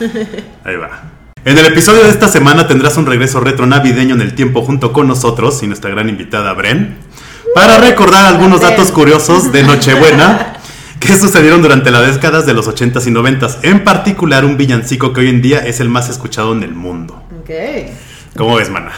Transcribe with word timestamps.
Ahí 0.64 0.76
va. 0.76 1.02
En 1.44 1.56
el 1.56 1.66
episodio 1.66 2.02
de 2.02 2.10
esta 2.10 2.28
semana 2.28 2.66
tendrás 2.66 2.96
un 2.96 3.06
regreso 3.06 3.40
retro 3.40 3.66
navideño 3.66 4.14
en 4.14 4.20
el 4.20 4.34
tiempo 4.34 4.62
junto 4.62 4.92
con 4.92 5.08
nosotros 5.08 5.62
y 5.62 5.66
nuestra 5.66 5.90
gran 5.90 6.08
invitada 6.08 6.52
Bren 6.52 6.98
para 7.54 7.78
recordar 7.78 8.26
algunos 8.26 8.60
datos 8.60 8.92
curiosos 8.92 9.50
de 9.50 9.62
Nochebuena 9.62 10.54
que 11.00 11.16
sucedieron 11.16 11.62
durante 11.62 11.90
las 11.90 12.14
décadas 12.14 12.44
de 12.44 12.52
los 12.52 12.68
80s 12.68 13.06
y 13.06 13.10
90s, 13.10 13.58
en 13.62 13.84
particular 13.84 14.44
un 14.44 14.56
villancico 14.56 15.12
que 15.12 15.20
hoy 15.22 15.28
en 15.30 15.40
día 15.40 15.58
es 15.60 15.80
el 15.80 15.88
más 15.88 16.10
escuchado 16.10 16.52
en 16.52 16.62
el 16.62 16.74
mundo. 16.74 17.22
Ok. 17.40 17.50
¿Cómo 18.36 18.56
ves, 18.56 18.68
mana? 18.68 18.92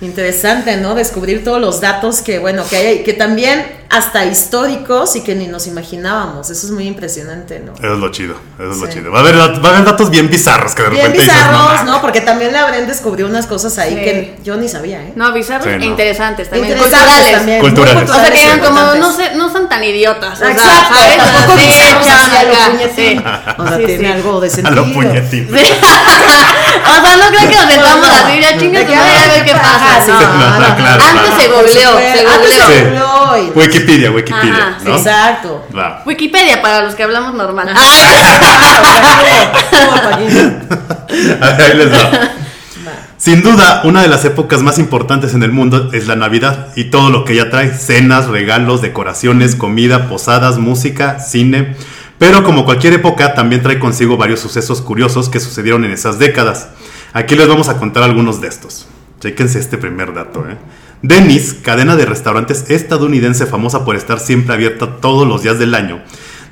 Interesante, 0.00 0.76
¿no? 0.76 0.94
Descubrir 0.94 1.44
todos 1.44 1.60
los 1.60 1.80
datos 1.80 2.22
que, 2.22 2.38
bueno, 2.38 2.62
que 2.70 2.76
hay, 2.76 3.02
que 3.02 3.12
también 3.12 3.66
hasta 3.92 4.24
históricos 4.24 5.16
y 5.16 5.22
que 5.22 5.34
ni 5.34 5.48
nos 5.48 5.66
imaginábamos. 5.66 6.48
Eso 6.48 6.64
es 6.66 6.72
muy 6.72 6.86
impresionante, 6.86 7.58
¿no? 7.58 7.72
Eso 7.74 7.92
es 7.94 7.98
lo 7.98 8.08
chido, 8.12 8.36
eso 8.56 8.70
es 8.70 8.76
lo 8.78 8.86
Sí. 8.86 8.92
chido. 8.94 9.10
Va 9.10 9.18
a, 9.18 9.20
haber, 9.22 9.36
va 9.36 9.44
a 9.46 9.72
haber 9.72 9.84
datos 9.84 10.10
bien 10.10 10.30
bizarros 10.30 10.76
que 10.76 10.84
de 10.84 10.90
Bien 10.90 11.06
repente 11.06 11.22
dices, 11.24 11.34
bizarros, 11.36 11.84
"No, 11.84 11.92
¿no? 11.94 12.00
Porque 12.00 12.20
también 12.20 12.52
la 12.52 12.66
Bren 12.66 12.86
descubrió 12.86 13.26
unas 13.26 13.46
cosas 13.48 13.76
ahí 13.78 13.94
Sí. 13.96 14.00
que 14.00 14.38
yo 14.44 14.56
ni 14.56 14.68
sabía, 14.68 15.02
¿eh? 15.02 15.12
No, 15.16 15.32
bizarros 15.32 15.64
Sí, 15.64 15.70
e 15.70 15.78
no. 15.78 15.84
interesantes 15.86 16.48
también. 16.48 16.72
Interesantes 16.78 17.08
culturales. 17.08 17.36
también, 17.36 17.58
muy 17.60 17.68
Culturales. 17.70 18.10
O 18.10 18.14
sea, 18.14 18.22
que 18.24 18.30
culturales, 18.30 18.44
eran 18.46 18.60
como, 18.60 18.94
no, 18.94 19.12
sé, 19.12 19.34
no 19.34 19.52
son 19.52 19.68
tan 19.68 19.82
idiotas. 19.82 20.34
O 20.34 20.36
sea, 20.36 20.50
Exacto, 20.52 20.94
¿sabes? 20.94 21.16
tampoco 21.16 21.58
Sí, 21.58 21.66
bizarros 21.66 22.06
así 22.06 22.36
a 22.36 22.42
lo 22.44 22.70
puñetín. 22.70 22.94
sí. 23.18 23.24
O 23.58 23.66
sea, 23.68 23.76
Sí, 23.76 23.84
tiene 23.86 24.06
sí. 24.06 24.12
algo 24.12 24.40
de 24.40 24.46
A 24.46 24.50
sentido. 24.50 24.76
lo 24.76 24.92
puñetín. 24.92 25.48
Sí. 25.52 25.64
o 25.80 27.06
sea, 27.06 27.16
no 27.16 27.26
creo 27.36 27.48
que 27.50 27.76
nos 27.76 27.98
no. 27.98 28.06
así, 28.06 28.40
ya 28.40 28.56
chingas 28.56 28.84
a 28.84 29.32
ver 29.34 29.44
qué 29.44 29.52
pasa. 29.52 29.96
Antes 29.96 31.34
se 31.42 31.48
googleó, 31.48 31.90
se 31.98 32.24
googleó. 32.24 33.50
Wikipedia, 33.80 34.10
Wikipedia, 34.10 34.68
Ajá, 34.68 34.78
¿no? 34.84 34.96
Exacto. 34.96 35.66
Va. 35.76 36.02
Wikipedia 36.06 36.62
para 36.62 36.82
los 36.82 36.94
que 36.94 37.02
hablamos 37.02 37.34
normal. 37.34 37.68
Ahí 41.40 41.76
les 41.76 41.92
va. 41.92 42.30
Sin 43.16 43.42
duda, 43.42 43.82
una 43.84 44.00
de 44.00 44.08
las 44.08 44.24
épocas 44.24 44.62
más 44.62 44.78
importantes 44.78 45.34
en 45.34 45.42
el 45.42 45.52
mundo 45.52 45.90
es 45.92 46.06
la 46.06 46.16
Navidad 46.16 46.68
y 46.74 46.84
todo 46.84 47.10
lo 47.10 47.26
que 47.26 47.34
ella 47.34 47.50
trae, 47.50 47.74
cenas, 47.74 48.28
regalos, 48.28 48.80
decoraciones, 48.80 49.56
comida, 49.56 50.08
posadas, 50.08 50.56
música, 50.56 51.18
cine. 51.18 51.76
Pero 52.18 52.42
como 52.44 52.64
cualquier 52.64 52.94
época, 52.94 53.34
también 53.34 53.62
trae 53.62 53.78
consigo 53.78 54.16
varios 54.16 54.40
sucesos 54.40 54.80
curiosos 54.80 55.28
que 55.28 55.38
sucedieron 55.38 55.84
en 55.84 55.90
esas 55.90 56.18
décadas. 56.18 56.68
Aquí 57.12 57.34
les 57.34 57.46
vamos 57.46 57.68
a 57.68 57.76
contar 57.76 58.04
algunos 58.04 58.40
de 58.40 58.48
estos. 58.48 58.86
Chequense 59.20 59.58
este 59.58 59.76
primer 59.76 60.14
dato. 60.14 60.46
¿eh? 60.48 60.56
Denny's, 61.02 61.54
cadena 61.54 61.96
de 61.96 62.04
restaurantes 62.04 62.66
estadounidense 62.68 63.46
famosa 63.46 63.84
por 63.84 63.96
estar 63.96 64.20
siempre 64.20 64.54
abierta 64.54 64.98
todos 65.00 65.26
los 65.26 65.42
días 65.42 65.58
del 65.58 65.74
año, 65.74 66.02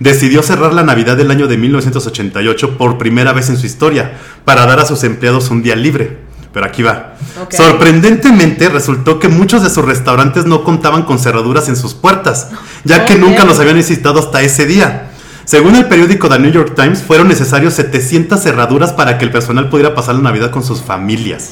decidió 0.01 0.43
cerrar 0.43 0.73
la 0.73 0.83
Navidad 0.83 1.17
del 1.17 1.31
año 1.31 1.49
de 1.49 1.59
1988 1.59 2.79
por 2.79 2.97
primera 2.97 3.33
vez 3.33 3.51
en 3.51 3.59
su 3.59 3.67
historia 3.67 4.19
para 4.45 4.65
dar 4.65 4.81
a 4.81 4.87
sus 4.87 5.05
empleados 5.05 5.51
un 5.51 5.63
día 5.63 5.77
libre. 5.77 6.29
Pero 6.53 6.65
aquí 6.65 6.83
va. 6.83 7.15
Sorprendentemente 7.51 8.71
resultó 8.71 9.21
que 9.21 9.29
muchos 9.29 9.63
de 9.63 9.69
sus 9.69 9.85
restaurantes 9.85 10.47
no 10.47 10.65
contaban 10.65 11.03
con 11.03 11.19
cerraduras 11.19 11.69
en 11.69 11.77
sus 11.77 11.93
puertas, 11.93 12.49
ya 12.85 13.05
que 13.05 13.17
nunca 13.17 13.45
los 13.45 13.61
habían 13.61 13.77
necesitado 13.77 14.19
hasta 14.19 14.41
ese 14.41 14.65
día. 14.65 15.11
Según 15.45 15.77
el 15.77 15.87
periódico 15.87 16.29
The 16.29 16.39
New 16.39 16.51
York 16.51 16.73
Times, 16.75 17.03
fueron 17.03 17.29
necesarios 17.29 17.75
700 17.75 18.41
cerraduras 18.41 18.93
para 18.93 19.19
que 19.19 19.27
el 19.27 19.31
personal 19.31 19.69
pudiera 19.69 19.95
pasar 19.95 20.15
la 20.15 20.23
Navidad 20.23 20.51
con 20.51 20.65
sus 20.65 20.83
familias. 20.83 21.51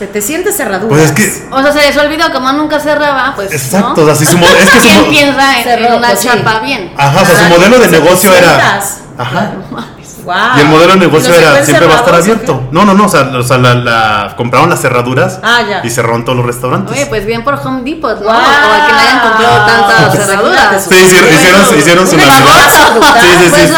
700 0.00 0.54
cerraduras. 0.56 0.88
Pues 0.88 1.04
es 1.04 1.12
que 1.12 1.54
O 1.54 1.62
sea, 1.62 1.72
se 1.72 1.82
les 1.82 1.96
olvidó, 1.96 2.32
como 2.32 2.50
nunca 2.52 2.80
cerraba, 2.80 3.32
pues. 3.36 3.52
Exacto, 3.52 3.94
¿no? 3.96 4.02
o 4.02 4.06
sea, 4.06 4.14
si 4.16 4.26
su 4.26 4.36
mo- 4.36 4.46
es 4.46 4.54
que 4.70 4.80
su 4.80 4.86
¿Quién 4.88 5.02
mo- 5.02 5.08
piensa 5.10 5.58
en, 5.58 5.64
Cerró, 5.64 5.86
en 5.86 5.92
una 5.94 6.08
pues 6.08 6.20
sí. 6.20 6.28
chapa 6.28 6.58
bien? 6.60 6.92
Ajá, 6.96 7.22
o 7.22 7.24
sea, 7.24 7.36
su 7.36 7.44
modelo 7.54 7.78
de 7.78 7.88
negocio 7.88 8.34
era. 8.34 8.80
700. 8.80 8.90
Ajá. 9.18 9.52
Wow. 10.22 10.34
Y 10.56 10.60
el 10.60 10.68
modelo 10.68 10.92
de 10.92 10.98
negocio 10.98 11.30
¿Los 11.30 11.38
era 11.38 11.64
siempre 11.64 11.86
va 11.86 11.94
a 11.94 11.98
estar 11.98 12.14
abierto. 12.14 12.68
No, 12.72 12.84
no, 12.84 12.92
no, 12.92 13.06
o 13.06 13.08
sea, 13.08 13.22
o 13.22 13.42
sea, 13.42 13.56
la, 13.56 13.74
la- 13.74 14.34
compraron 14.36 14.68
las 14.68 14.80
cerraduras 14.80 15.38
Ah, 15.42 15.60
ya. 15.66 15.80
y 15.82 15.88
cerraron 15.88 16.24
todos 16.26 16.36
los 16.36 16.44
restaurantes. 16.46 16.94
Oye, 16.94 17.06
pues 17.06 17.24
bien 17.24 17.42
por 17.42 17.54
Home 17.54 17.82
Depot, 17.82 18.18
¿no? 18.20 18.24
Wow. 18.26 18.34
O 18.34 18.34
a 18.34 18.86
que 18.86 18.92
hayan 18.92 19.20
comprado 19.20 19.66
tantas 19.66 20.14
Pues 20.16 20.26
cerraduras. 20.26 20.86
Sí, 20.88 20.94
hicieron, 20.94 21.32
hicieron, 21.32 21.78
hicieron 21.78 22.06
su 22.08 22.16
Navidad. 22.18 22.70
Sí, 23.20 23.28
sí, 23.28 23.46
Pues 23.50 23.68
sí. 23.68 23.74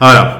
Ahora, 0.00 0.37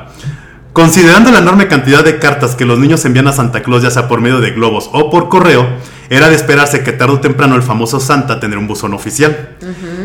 considerando 0.78 1.32
la 1.32 1.40
enorme 1.40 1.66
cantidad 1.66 2.04
de 2.04 2.20
cartas 2.20 2.54
que 2.54 2.64
los 2.64 2.78
niños 2.78 3.04
envían 3.04 3.26
a 3.26 3.32
Santa 3.32 3.64
Claus, 3.64 3.82
ya 3.82 3.90
sea 3.90 4.06
por 4.06 4.20
medio 4.20 4.38
de 4.38 4.52
globos 4.52 4.88
o 4.92 5.10
por 5.10 5.28
correo, 5.28 5.66
era 6.08 6.28
de 6.28 6.36
esperarse 6.36 6.84
que 6.84 6.92
tarde 6.92 7.14
o 7.14 7.18
temprano 7.20 7.56
el 7.56 7.64
famoso 7.64 7.98
Santa 7.98 8.38
tendría 8.38 8.60
un 8.60 8.68
buzón 8.68 8.94
oficial. 8.94 9.56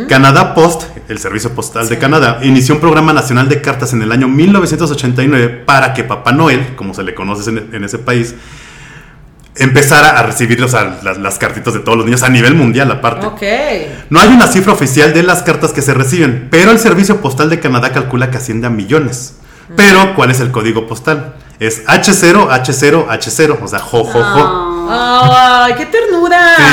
Canadá 0.10 0.56
Post, 0.56 0.86
el 1.10 1.20
servicio 1.20 1.54
postal 1.54 1.88
de 1.90 2.00
Canadá, 2.00 2.40
inició 2.42 2.74
un 2.74 2.82
programa 2.82 3.14
nacional 3.14 3.50
de 3.50 3.62
cartas 3.62 3.94
en 3.94 4.02
el 4.02 4.12
año 4.12 4.28
1989 4.28 5.62
para 5.64 5.94
que 5.94 6.04
Papá 6.04 6.32
Noel, 6.32 6.76
como 6.76 6.96
se 6.96 7.04
le 7.04 7.14
conoce 7.14 7.52
en, 7.52 7.70
en 7.72 7.84
ese 7.84 8.00
país, 8.00 8.34
empezara 9.56 10.18
a 10.18 10.24
recibir 10.24 10.60
las, 10.60 10.74
las 11.20 11.38
cartitas 11.38 11.76
de 11.76 11.82
todos 11.82 12.00
los 12.00 12.06
niños 12.08 12.24
a 12.24 12.30
nivel 12.30 12.56
mundial 12.56 12.90
aparte. 12.90 13.28
No 14.10 14.20
hay 14.20 14.30
una 14.30 14.48
cifra 14.48 14.74
oficial 14.74 15.14
de 15.14 15.22
las 15.22 15.44
cartas 15.44 15.72
que 15.72 15.84
se 15.84 15.94
reciben, 15.94 16.48
pero 16.50 16.72
el 16.72 16.80
Servicio 16.80 17.22
Postal 17.22 17.52
de 17.52 17.60
Canadá 17.60 17.92
calcula 17.92 18.32
que 18.32 18.38
asciende 18.38 18.66
a 18.66 18.72
millones. 18.72 19.36
Pero, 19.76 20.16
¿cuál 20.16 20.32
es 20.32 20.40
el 20.40 20.52
código 20.52 20.88
postal? 20.88 21.36
Es 21.60 21.86
H0, 21.86 22.50
H0, 22.50 23.08
H0, 23.08 23.58
o 23.62 23.68
sea, 23.68 23.80
jo, 23.80 24.04
jo, 24.04 24.22
jo. 24.24 24.88
Ay, 24.92 25.74
qué 25.78 25.86
ternura. 25.86 26.56
Sí, 26.58 26.64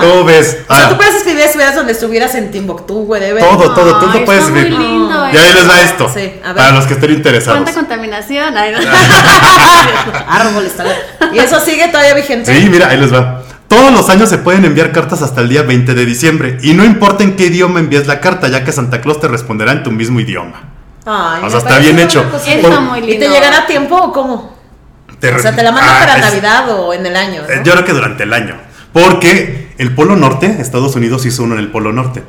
¿cómo 0.00 0.24
ves? 0.24 0.58
O 0.68 0.74
sea, 0.74 0.86
Ah, 0.86 0.88
tú 0.90 0.96
puedes 0.96 1.14
escribir 1.14 1.40
si 1.42 1.46
estuvieras 1.46 1.74
donde 1.74 1.92
estuvieras 1.92 2.34
en 2.34 2.50
Timbuktu, 2.50 2.94
whatever. 3.04 3.42
todo, 3.42 3.72
todo, 3.74 3.98
tú 4.00 4.06
Ay, 4.12 4.18
lo 4.20 4.24
puedes 4.26 4.42
está 4.42 4.52
muy 4.52 4.60
escribir. 4.62 4.86
lindo 4.88 5.26
Y 5.32 5.36
ahí 5.36 5.54
les 5.54 5.68
va 5.70 5.80
esto, 5.80 6.10
Sí, 6.12 6.32
a 6.44 6.48
ver. 6.48 6.56
para 6.56 6.72
los 6.72 6.84
que 6.84 6.94
estén 6.94 7.12
interesados. 7.12 7.60
¿Cuánta 7.62 7.80
contaminación? 7.80 8.56
Ay, 8.56 8.72
no. 8.72 8.78
Árboles, 10.28 10.76
tal. 10.76 10.88
Y 11.32 11.38
eso 11.38 11.58
sigue 11.60 11.88
todavía 11.88 12.14
vigente. 12.14 12.54
Sí, 12.54 12.68
mira, 12.68 12.88
ahí 12.88 12.98
les 12.98 13.12
va. 13.12 13.42
Todos 13.68 13.92
los 13.92 14.08
años 14.10 14.28
se 14.28 14.38
pueden 14.38 14.64
enviar 14.66 14.92
cartas 14.92 15.22
hasta 15.22 15.40
el 15.40 15.48
día 15.48 15.62
20 15.62 15.94
de 15.94 16.04
diciembre. 16.04 16.58
Y 16.62 16.74
no 16.74 16.84
importa 16.84 17.24
en 17.24 17.34
qué 17.34 17.46
idioma 17.46 17.80
envíes 17.80 18.06
la 18.06 18.20
carta, 18.20 18.48
ya 18.48 18.62
que 18.62 18.72
Santa 18.72 19.00
Claus 19.00 19.20
te 19.20 19.28
responderá 19.28 19.72
en 19.72 19.82
tu 19.82 19.90
mismo 19.90 20.20
idioma. 20.20 20.73
Ay, 21.06 21.42
O 21.44 21.50
sea, 21.50 21.58
está 21.58 21.78
bien 21.78 21.98
hecho. 21.98 22.30
cosa 22.30 22.50
Está 22.52 22.68
Por- 22.68 22.80
muy 22.80 23.00
lindo. 23.00 23.14
¿Y 23.14 23.18
te 23.18 23.28
llegará 23.28 23.58
a 23.58 23.66
tiempo 23.66 23.96
o 23.96 24.12
cómo? 24.12 24.54
Te 25.20 25.32
O 25.34 25.38
sea, 25.38 25.54
te 25.54 25.62
la 25.62 25.70
mandan 25.72 25.94
Ah, 25.96 26.00
para 26.00 26.16
es- 26.18 26.24
Navidad 26.24 26.70
o 26.70 26.92
en 26.94 27.04
el 27.06 27.16
año. 27.16 27.42
¿no? 27.42 27.48
Eh, 27.48 27.60
Yo 27.64 27.72
creo 27.72 27.84
que 27.84 27.92
durante 27.92 28.22
el 28.24 28.32
año. 28.32 28.56
Porque 28.92 29.74
el 29.78 29.94
Polo 29.94 30.16
Norte, 30.16 30.56
Estados 30.60 30.94
Unidos 30.96 31.26
hizo 31.26 31.42
uno 31.42 31.54
en 31.54 31.60
el 31.60 31.70
Polo 31.70 31.92
Norte. 31.92 32.22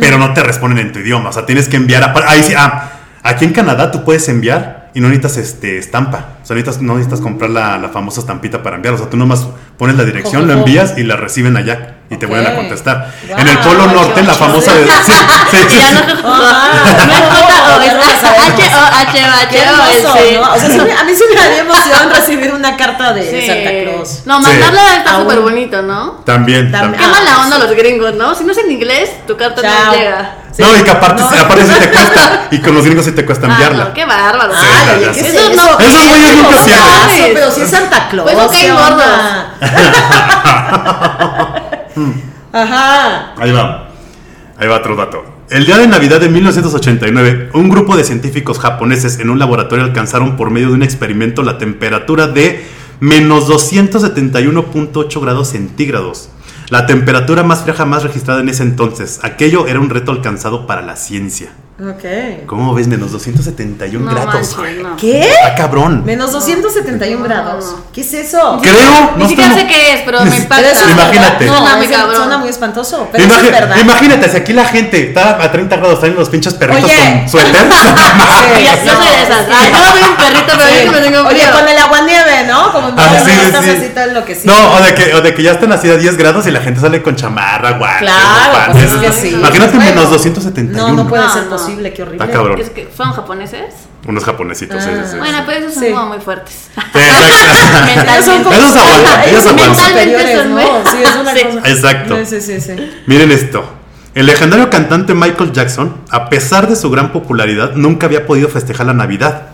Pero 0.00 0.18
no 0.18 0.32
te 0.34 0.42
responden 0.42 0.78
en 0.86 0.92
tu 0.92 1.00
idioma. 1.00 1.30
O 1.30 1.32
sea, 1.32 1.46
tienes 1.46 1.68
que 1.68 1.76
enviar. 1.76 2.02
a- 2.04 2.30
Ahí 2.30 2.42
sí, 2.42 2.54
ah, 2.56 2.90
aquí 3.22 3.44
en 3.44 3.52
Canadá 3.52 3.90
tú 3.90 4.04
puedes 4.04 4.28
enviar 4.28 4.90
y 4.94 5.00
no 5.00 5.08
necesitas 5.08 5.36
este, 5.38 5.78
estampa. 5.78 6.36
O 6.42 6.46
sea, 6.46 6.54
necesitas- 6.56 6.80
no 6.80 6.94
necesitas 6.94 7.20
comprar 7.20 7.50
la, 7.50 7.76
la 7.78 7.88
famosa 7.88 8.20
estampita 8.20 8.62
para 8.62 8.76
enviar. 8.76 8.94
O 8.94 8.98
sea, 8.98 9.10
tú 9.10 9.16
nomás 9.16 9.46
pones 9.76 9.96
la 9.96 10.04
dirección, 10.04 10.46
lo 10.46 10.52
Ojo. 10.54 10.60
envías 10.60 10.94
y 10.96 11.02
la 11.02 11.16
reciben 11.16 11.56
allá. 11.56 11.96
Y 12.12 12.16
te 12.18 12.26
Ok. 12.26 12.30
vuelven 12.32 12.52
a 12.52 12.56
contestar. 12.56 13.08
Wow, 13.28 13.38
en 13.38 13.48
el 13.48 13.58
Polo 13.58 13.86
Norte, 13.86 14.22
la 14.22 14.34
famosa. 14.34 14.74
de- 14.74 14.86
sí, 15.06 15.12
sí, 15.50 15.56
sí, 15.68 15.78
ya 15.78 15.88
sí. 15.88 15.94
no. 16.22 16.34
Ajá. 16.34 17.06
No 17.06 17.14
importa, 17.14 17.76
o 17.76 17.80
es 17.80 17.86
Ya 17.86 17.94
lo 17.94 18.02
sabemos. 18.02 18.52
H 18.52 18.74
O 18.74 18.84
H 18.84 19.08
O 19.08 19.10
Qué 19.50 19.58
H 19.58 19.58
O 19.58 19.60
hermoso, 19.72 20.10
sí. 20.18 20.24
¿no? 20.34 20.40
O 20.52 20.54
sea, 20.58 20.68
sí 20.70 20.78
me- 20.78 20.92
a 20.92 21.04
mí 21.04 21.12
sí 21.14 21.24
me 21.28 21.34
daría 21.40 21.60
emoción 21.60 22.10
recibir 22.14 22.52
una 22.52 22.76
carta 22.76 23.12
de 23.14 23.22
Sí. 23.30 23.46
Santa 23.46 23.70
Claus. 23.82 24.20
No, 24.26 24.40
Sí. 24.42 24.46
mandarla 24.46 24.96
está 24.98 25.16
súper 25.16 25.40
bonito, 25.40 25.80
¿no? 25.82 26.20
También. 26.26 26.70
También. 26.70 27.02
Qué 27.02 27.08
mala 27.08 27.30
Ah, 27.34 27.40
onda 27.44 27.56
sí. 27.56 27.62
los 27.62 27.72
gringos, 27.76 28.12
¿no? 28.14 28.34
Si 28.34 28.44
no 28.44 28.52
es 28.52 28.58
en 28.58 28.70
inglés, 28.72 29.10
tu 29.26 29.34
carta 29.36 29.62
Chao. 29.62 29.86
no 29.86 29.92
llega. 29.94 30.34
Sí. 30.54 30.62
No, 30.62 30.68
y 30.76 30.82
que 30.82 30.90
aparte, 30.90 31.22
No. 31.22 31.28
aparte 31.28 31.64
sí 31.66 31.72
te 31.80 31.88
cuesta. 31.90 32.42
Y 32.50 32.58
con 32.58 32.74
los 32.74 32.84
gringos 32.84 33.06
sí 33.06 33.12
te 33.12 33.24
cuesta 33.24 33.46
Ah, 33.48 33.52
enviarla. 33.52 33.84
no, 33.84 33.94
qué 33.94 34.04
bárbaro. 34.04 34.52
Sí, 34.52 34.58
Ay, 34.70 34.86
ya, 34.86 34.92
oye, 34.92 35.00
ya 35.06 35.12
¿qué 35.12 35.20
sé. 35.20 35.26
es 35.28 35.34
Eso 35.34 35.48
no- 35.48 35.52
eso? 35.62 35.78
Esos 35.80 36.08
güeyes 36.08 36.36
nunca 36.36 36.56
Pero 37.32 37.50
si 37.50 37.62
es 37.62 37.70
Santa 37.70 38.08
Claus. 38.10 38.30
Pues 38.30 38.48
caen 38.50 38.76
¿qué 41.94 42.00
gordos. 42.00 42.14
onda? 42.16 42.32
Ajá. 42.52 43.34
Ahí 43.38 43.52
va. 43.52 43.88
Ahí 44.58 44.68
va 44.68 44.76
otro 44.76 44.94
dato. 44.96 45.24
El 45.50 45.66
día 45.66 45.76
de 45.76 45.86
Navidad 45.86 46.20
de 46.20 46.28
1989, 46.28 47.50
un 47.54 47.68
grupo 47.68 47.96
de 47.96 48.04
científicos 48.04 48.58
japoneses 48.58 49.18
en 49.18 49.28
un 49.28 49.38
laboratorio 49.38 49.84
alcanzaron 49.84 50.36
por 50.36 50.50
medio 50.50 50.68
de 50.68 50.74
un 50.74 50.82
experimento 50.82 51.42
la 51.42 51.58
temperatura 51.58 52.26
de 52.26 52.64
menos 53.00 53.48
271.8 53.48 55.20
grados 55.20 55.48
centígrados. 55.48 56.30
La 56.70 56.86
temperatura 56.86 57.42
más 57.42 57.62
fría 57.62 57.74
jamás 57.74 58.02
registrada 58.02 58.40
en 58.40 58.48
ese 58.48 58.62
entonces. 58.62 59.20
Aquello 59.22 59.66
era 59.66 59.80
un 59.80 59.90
reto 59.90 60.10
alcanzado 60.10 60.66
para 60.66 60.80
la 60.80 60.96
ciencia. 60.96 61.52
Ok. 61.82 62.46
¿Cómo 62.46 62.74
ves? 62.74 62.86
Menos 62.86 63.10
271 63.10 64.04
No 64.04 64.10
grados. 64.12 64.56
manches, 64.56 64.82
no. 64.82 64.96
¿Qué? 64.96 65.20
Está 65.20 65.54
cabrón. 65.56 66.04
Menos 66.04 66.30
271 66.30 67.24
grados. 67.24 67.74
¿Qué 67.92 68.02
es 68.02 68.12
eso? 68.14 68.60
Creo. 68.62 69.12
Ni 69.16 69.22
no 69.24 69.28
siquiera 69.28 69.50
estamos- 69.52 69.72
sé 69.72 69.80
qué 69.80 69.92
es, 69.94 70.00
pero 70.04 70.24
me 70.24 70.36
impacta. 70.38 70.68
Pero 70.78 70.90
Imagínate. 70.92 71.46
No, 71.46 71.60
muy 71.76 71.84
ese 71.86 71.94
cabrón. 71.94 72.16
Suena 72.16 72.38
muy 72.38 72.48
espantoso. 72.50 73.08
Pero 73.10 73.24
eso 73.24 73.36
es 73.40 73.50
verdad. 73.50 73.76
Imagínate, 73.80 74.30
si 74.30 74.36
aquí 74.36 74.52
la 74.52 74.64
gente 74.66 75.08
está 75.08 75.42
a 75.42 75.50
30 75.50 75.76
grados, 75.76 75.98
traen 75.98 76.14
los 76.14 76.28
pinches 76.28 76.54
perritos 76.54 76.84
Oye. 76.84 77.20
con 77.20 77.28
suéter. 77.28 77.52
Yo, 77.62 78.86
yo 78.86 78.92
no, 78.94 79.02
soy 79.02 79.08
de 79.08 79.22
esas. 79.22 79.46
sí. 79.46 79.52
Ay, 79.52 79.72
no 79.72 79.78
soy 79.92 80.02
un 80.02 80.16
perrito, 80.16 80.52
pero 80.56 80.62
Sí. 80.68 80.84
yo 80.84 80.92
me 80.92 81.00
tengo 81.00 81.28
Oye, 81.28 81.42
con 81.50 81.68
el 81.68 81.78
aguanieve, 81.78 82.46
¿no? 82.46 82.72
Como 82.72 82.88
en 82.90 82.94
Ah, 82.98 83.22
sí, 83.24 83.30
estás 83.30 83.64
sí. 83.64 83.70
así 83.70 83.88
todo 83.94 84.04
enloquecido. 84.04 84.54
No, 84.54 84.72
o 84.74 84.80
de, 84.82 84.94
que, 84.94 85.14
o 85.14 85.20
de 85.20 85.34
que 85.34 85.42
ya 85.42 85.52
están 85.52 85.72
así 85.72 85.88
a 85.90 85.96
10 85.96 86.16
grados 86.16 86.46
y 86.46 86.50
la 86.50 86.60
gente 86.60 86.80
sale 86.80 87.02
con 87.02 87.16
chamarra, 87.16 87.72
guantes, 87.72 88.00
Claro, 88.02 88.72
pues 88.72 88.84
es 88.84 88.92
que 88.94 89.12
sí. 89.12 89.28
Imagínate 89.34 89.78
menos 89.78 90.10
271. 90.10 90.78
No, 90.88 90.92
no 91.02 91.08
puede 91.08 91.24
No, 91.24 91.32
ser 91.32 91.44
no. 91.44 91.50
Posible, 91.72 91.92
qué 91.92 92.02
horrible. 92.02 92.24
Está 92.24 92.36
cabrón. 92.36 92.60
¿Es 92.60 92.70
que 92.70 92.86
¿Fueron 92.86 93.14
japoneses? 93.14 93.74
Unos 94.06 94.24
japonesitos, 94.24 94.82
sí, 94.82 94.90
sí, 94.90 95.10
sí. 95.12 95.18
Bueno, 95.18 95.38
pero 95.46 95.58
esos 95.60 95.74
son 95.74 95.82
Sí. 95.84 95.90
como 95.92 96.06
muy 96.06 96.18
fuertes. 96.20 96.70
Ellos 96.94 98.24
son 98.24 98.42
como 98.42 98.54
Esos 98.56 98.76
aguantan, 98.76 99.20
ellos 99.20 99.28
ellos 99.30 99.44
son 99.44 99.58
aguantan. 99.60 99.88
superiores, 99.88 100.46
¿no? 100.46 100.54
Mentalmente 100.56 100.90
Sí, 100.90 100.96
es 101.02 101.16
una 101.16 101.34
Sí. 101.34 101.44
cosa. 101.44 101.70
Exacto. 101.70 102.24
Sí, 102.26 102.40
sí, 102.40 102.60
sí. 102.60 102.90
Miren 103.06 103.30
esto. 103.32 103.64
El 104.14 104.26
legendario 104.26 104.68
cantante 104.68 105.14
Michael 105.14 105.52
Jackson, 105.52 105.96
a 106.10 106.28
pesar 106.28 106.68
de 106.68 106.76
su 106.76 106.90
gran 106.90 107.12
popularidad, 107.12 107.72
nunca 107.76 108.06
había 108.06 108.26
podido 108.26 108.48
festejar 108.50 108.86
la 108.86 108.92
Navidad, 108.92 109.44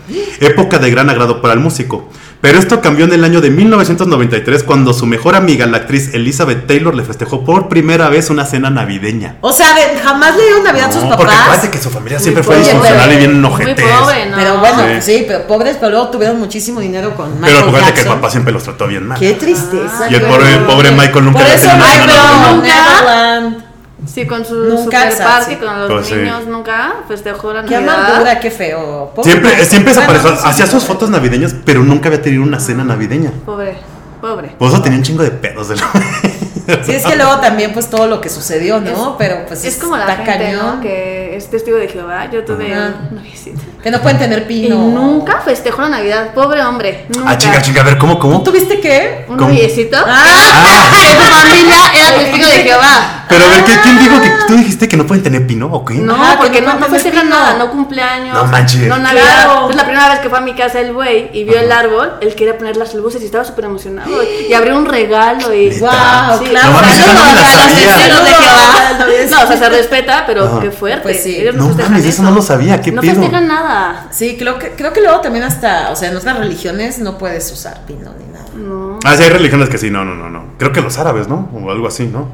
época 0.41 0.79
de 0.79 0.91
gran 0.91 1.09
agrado 1.11 1.41
para 1.41 1.55
el 1.55 1.61
músico. 1.61 2.11
Pero 2.41 2.59
esto 2.59 2.81
cambió 2.81 3.05
en 3.05 3.13
el 3.13 3.25
año 3.25 3.41
de 3.41 3.51
1993 3.51 4.63
cuando 4.63 4.93
su 4.93 5.07
mejor 5.07 5.35
amiga, 5.35 5.67
la 5.67 5.79
actriz 5.79 6.15
Elizabeth 6.15 6.67
Taylor, 6.69 6.95
le 6.95 7.03
festejó 7.03 7.45
por 7.45 7.69
primera 7.69 8.09
vez 8.09 8.31
una 8.31 8.47
cena 8.47 8.71
navideña. 8.71 9.37
O 9.41 9.53
sea, 9.53 9.75
de- 9.75 9.99
jamás 9.99 10.37
le 10.37 10.43
dieron 10.45 10.63
Navidad 10.63 10.89
a 10.89 10.93
sus 10.93 11.03
No, 11.03 11.09
porque 11.11 11.25
papás. 11.25 11.41
acuérdate 11.43 11.71
que 11.71 11.79
su 11.83 11.91
familia 11.91 12.21
siempre 12.21 12.45
fue 12.45 12.55
pobre, 12.55 12.65
disfuncional 12.69 13.09
pero 13.09 13.13
y 13.13 13.27
bien 13.27 13.41
Muy 13.43 13.51
pobre, 13.51 14.27
¿no? 14.31 14.37
Pero 14.37 14.59
bueno, 14.59 14.79
Sí. 15.01 15.13
sí. 15.19 15.25
pero 15.27 15.47
pobres, 15.49 15.77
pero 15.81 15.91
luego 15.91 16.09
tuvieron 16.11 16.39
muchísimo 16.39 16.81
dinero 16.81 17.15
con 17.17 17.29
Michael 17.41 17.55
Pero 17.57 17.59
acuérdate 17.69 17.93
que 17.95 17.99
el 18.01 18.05
Jackson. 18.05 18.21
papá 18.21 18.31
siempre 18.31 18.53
los 18.53 18.63
trató 18.63 18.87
bien 18.87 19.07
mal. 19.09 19.19
Qué 19.19 19.33
tristeza. 19.35 20.07
Y 20.09 20.15
el 20.15 20.23
pobre, 20.23 20.55
horror. 20.55 20.67
pobre 20.69 20.91
Michael 20.93 21.25
nunca 21.25 21.39
Por 21.41 21.43
había 21.43 21.55
eso 21.55 21.67
tenido 21.67 21.77
una 21.85 21.93
cena 21.93 22.07
Michael 22.07 22.17
navideña. 22.31 22.53
nunca. 22.55 23.01
Neverland. 23.01 23.68
Sí, 24.07 24.27
con 24.27 24.45
su 24.45 24.55
Nunca, 24.55 25.11
super 25.11 25.43
sí. 25.45 25.57
con 25.57 25.81
los 25.81 25.91
Pues 25.91 26.07
sí. 26.07 26.15
niños, 26.15 26.47
nunca 26.47 26.95
festejó 27.09 27.53
la 27.53 27.65
Qué 27.65 27.75
Navidad. 27.75 28.05
amargura, 28.07 28.41
qué 28.41 28.51
feo. 28.51 29.11
Pobre 29.15 29.31
Siempre, 29.31 29.65
siempre 29.65 29.93
se 29.95 30.03
apareció, 30.03 30.31
sí, 30.37 30.43
hacía 30.45 30.67
sí. 30.67 30.73
sus 30.73 30.85
fotos 30.85 31.11
navideñas, 31.11 31.55
pero 31.65 31.83
nunca 31.83 32.09
había 32.09 32.23
tenido 32.23 32.43
una 32.45 32.61
cena 32.61 32.85
navideña. 32.85 33.33
Pobre, 33.45 33.77
pobre. 34.21 34.49
Por 34.59 34.69
eso 34.69 34.81
tenía 34.83 34.99
un 34.99 35.05
chingo 35.05 35.23
de 35.25 35.31
pedos 35.33 35.69
de 35.69 35.77
Sí, 36.85 36.93
es 36.93 37.07
que 37.07 37.17
luego 37.17 37.39
también, 37.39 37.73
pues 37.73 37.89
todo 37.89 38.07
lo 38.07 38.21
que 38.21 38.29
sucedió, 38.29 38.81
¿no? 38.81 39.17
Pero 39.19 39.47
pues 39.47 39.65
Es 39.65 39.77
como 39.77 39.97
la 39.97 40.07
gente, 40.17 40.25
cañón. 40.33 40.77
¿no? 40.77 40.81
Que 40.81 41.37
es 41.37 41.49
testigo 41.51 41.79
de 41.79 41.89
Jehová. 41.89 42.29
Yo 42.31 42.45
tuve 42.45 42.73
un 42.77 43.17
noviecito. 43.17 43.61
Que 43.83 43.91
no 43.91 44.01
pueden 44.03 44.19
tener 44.19 44.41
Y 44.43 44.45
pino. 44.45 44.77
nunca 44.77 45.41
festejó 45.41 45.83
la 45.83 45.89
Navidad. 45.89 46.35
Pobre 46.35 46.63
hombre. 46.63 47.07
Nunca. 47.15 47.31
Ah, 47.31 47.39
chinga, 47.39 47.63
chinga, 47.63 47.81
a 47.81 47.85
ver, 47.85 47.97
¿cómo, 47.99 48.19
cómo? 48.19 48.43
¿Tú 48.43 48.51
tuviste 48.51 48.81
qué? 48.81 49.25
Un 49.29 49.37
noviecito. 49.37 49.97
Ah, 50.07 50.91
Que 50.93 51.25
su 51.25 51.31
familia 51.31 51.77
era 51.95 52.19
testigo 52.19 52.47
de 52.47 52.63
Jehová. 52.65 53.15
Pero 53.29 53.45
a 53.45 53.49
ver, 53.49 53.65
¿qué- 53.65 53.79
¿quién 53.83 53.99
dijo 53.99 54.23
que 54.23 54.31
tú 54.47 54.57
dijiste 54.57 54.89
que 54.89 54.97
no 54.97 55.07
pueden 55.07 55.23
tener 55.23 55.47
pino 55.47 55.67
o 55.71 55.85
qué? 55.85 55.95
No, 55.95 56.15
que 56.17 56.37
porque 56.39 56.61
no 56.63 56.75
no, 56.75 56.87
festejan 56.87 57.27
pino. 57.27 57.37
nada, 57.39 57.59
no 57.59 57.71
cumpleaños. 57.71 58.35
No 58.35 58.45
manches. 58.47 58.89
No 58.89 58.97
Navidad. 58.99 59.23
Claro. 59.45 59.71
Es 59.71 59.77
la 59.77 59.85
primera 59.85 60.09
vez 60.09 60.19
que 60.21 60.29
fue 60.31 60.39
a 60.39 60.41
mi 60.41 60.55
casa 60.55 60.81
el 60.81 60.93
güey 60.95 61.31
y 61.33 61.45
vio 61.45 61.59
el 61.59 61.71
árbol. 61.71 62.15
Él 62.23 62.35
quería 62.35 62.57
poner 62.57 62.77
las 62.79 62.95
luces 62.95 63.21
y 63.23 63.27
estaba 63.27 63.45
súper 63.45 63.67
emocionado. 63.67 64.11
Y 64.49 64.53
abrió 64.55 64.77
un 64.77 64.87
regalo 64.87 65.53
y. 65.55 65.69
Wow, 65.79 65.91
Sí, 66.39 66.45
claro. 66.47 66.58
No 66.67 66.73
mames, 66.73 66.95
saludos 66.97 67.27
esa 67.29 68.09
no 68.09 68.25
de 68.25 68.31
Jehová. 68.31 69.29
No, 69.31 69.43
o 69.43 69.47
sea, 69.47 69.57
se 69.57 69.69
respeta, 69.69 70.25
pero 70.27 70.45
Ajá. 70.47 70.61
qué 70.61 70.71
fuerte. 70.71 71.03
Pues 71.03 71.23
sí. 71.23 71.37
Ellos 71.37 71.55
No 71.55 71.69
mames, 71.69 72.05
eso 72.05 72.23
no 72.23 72.31
lo 72.31 72.43
sabía, 72.43 72.81
¿qué 72.81 72.93
no 72.93 73.01
pedo? 73.03 73.15
festejan 73.15 73.47
nada. 73.49 74.07
Sí, 74.11 74.37
creo 74.39 74.59
que, 74.59 74.71
creo 74.73 74.93
que 74.93 75.01
luego 75.01 75.21
también 75.21 75.45
hasta, 75.45 75.91
o 75.91 75.97
sea, 75.97 76.11
en 76.11 76.17
otras 76.17 76.39
religiones 76.39 76.99
no 76.99 77.19
puedes 77.19 77.51
usar 77.53 77.85
pino 77.87 78.13
ni 78.19 78.33
nada. 78.33 78.45
No. 78.55 78.99
Ah, 79.05 79.17
sí, 79.17 79.23
hay 79.23 79.31
religiones 79.31 79.69
que 79.69 79.79
sí, 79.79 79.91
no, 79.91 80.05
no, 80.05 80.15
no, 80.15 80.29
no. 80.31 80.45
Creo 80.59 80.73
que 80.73 80.81
los 80.81 80.99
árabes, 80.99 81.29
¿no? 81.29 81.49
O 81.55 81.71
algo 81.71 81.87
así, 81.87 82.07
¿no? 82.07 82.29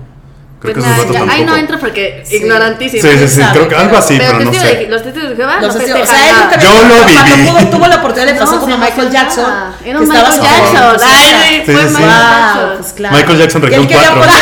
Creo 0.65 0.75
Pues 0.77 0.87
que 1.11 1.19
nada, 1.19 1.39
no 1.45 1.57
entro 1.57 1.79
porque 1.79 2.23
Sí. 2.25 2.37
ignorantísimo. 2.37 3.03
Sí, 3.03 3.19
sí, 3.19 3.29
sí, 3.29 3.41
sabe, 3.43 3.53
creo 3.53 3.69
que 3.69 3.75
algo 3.77 3.97
así, 3.99 4.17
Pero 4.17 4.33
pero 4.33 4.45
no 4.47 4.51
testigo 4.51 4.73
de- 4.73 4.85
sé. 4.85 4.89
los 4.91 5.03
testigos 5.03 5.29
de 5.29 5.37
Jehová 5.37 5.57
Los 5.61 5.75
no 5.75 5.81
testigos- 5.81 6.01
o 6.01 6.07
sea, 6.07 6.17
él 6.31 6.35
Yo 6.63 6.73
lo 6.73 6.79
cuando 6.79 7.05
viví. 7.05 7.47
tuvo, 7.49 7.59
tuvo 7.71 7.87
la 7.87 7.97
oportunidad 7.97 8.33
le 8.33 8.41
pasó 8.41 8.53
No, 8.55 8.61
como 8.63 8.79
Michael. 8.79 9.11
Jackson. 9.11 9.45
Era 9.85 9.99
que 9.99 10.05
un 10.05 10.11
estaba 10.11 10.31
Michael 10.31 10.43
Jackson. 10.43 10.97
Ay, 11.05 11.63
fue. 11.67 11.75
Michael 11.75 11.93
Jackson. 12.09 12.71
pues 12.79 12.93
claro. 12.95 13.17
Michael 13.17 13.39
Jackson 13.39 13.61
quería 13.63 13.79
4. 13.79 14.15
poner- 14.15 14.35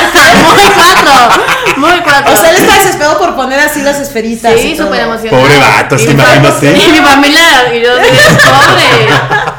Muy 0.54 0.64
cuatro. 0.76 1.42
Muy 1.76 2.00
cuatro. 2.04 2.32
O 2.32 2.36
sea, 2.36 2.50
él 2.50 2.56
estaba 2.56 2.78
desesperado 2.78 3.18
por 3.18 3.34
poner 3.34 3.58
así 3.58 3.82
las 3.82 3.98
esferitas. 3.98 4.52
Sí, 4.60 4.76
súper 4.76 5.00
emocionado. 5.00 5.42
Pobre 5.42 5.58
vato, 5.58 5.96
imagínate. 5.96 6.66
Y 6.78 6.92
mi 6.92 6.98
familia, 6.98 7.74
y 7.74 7.80
yo 7.82 7.90
pobre. 7.98 9.51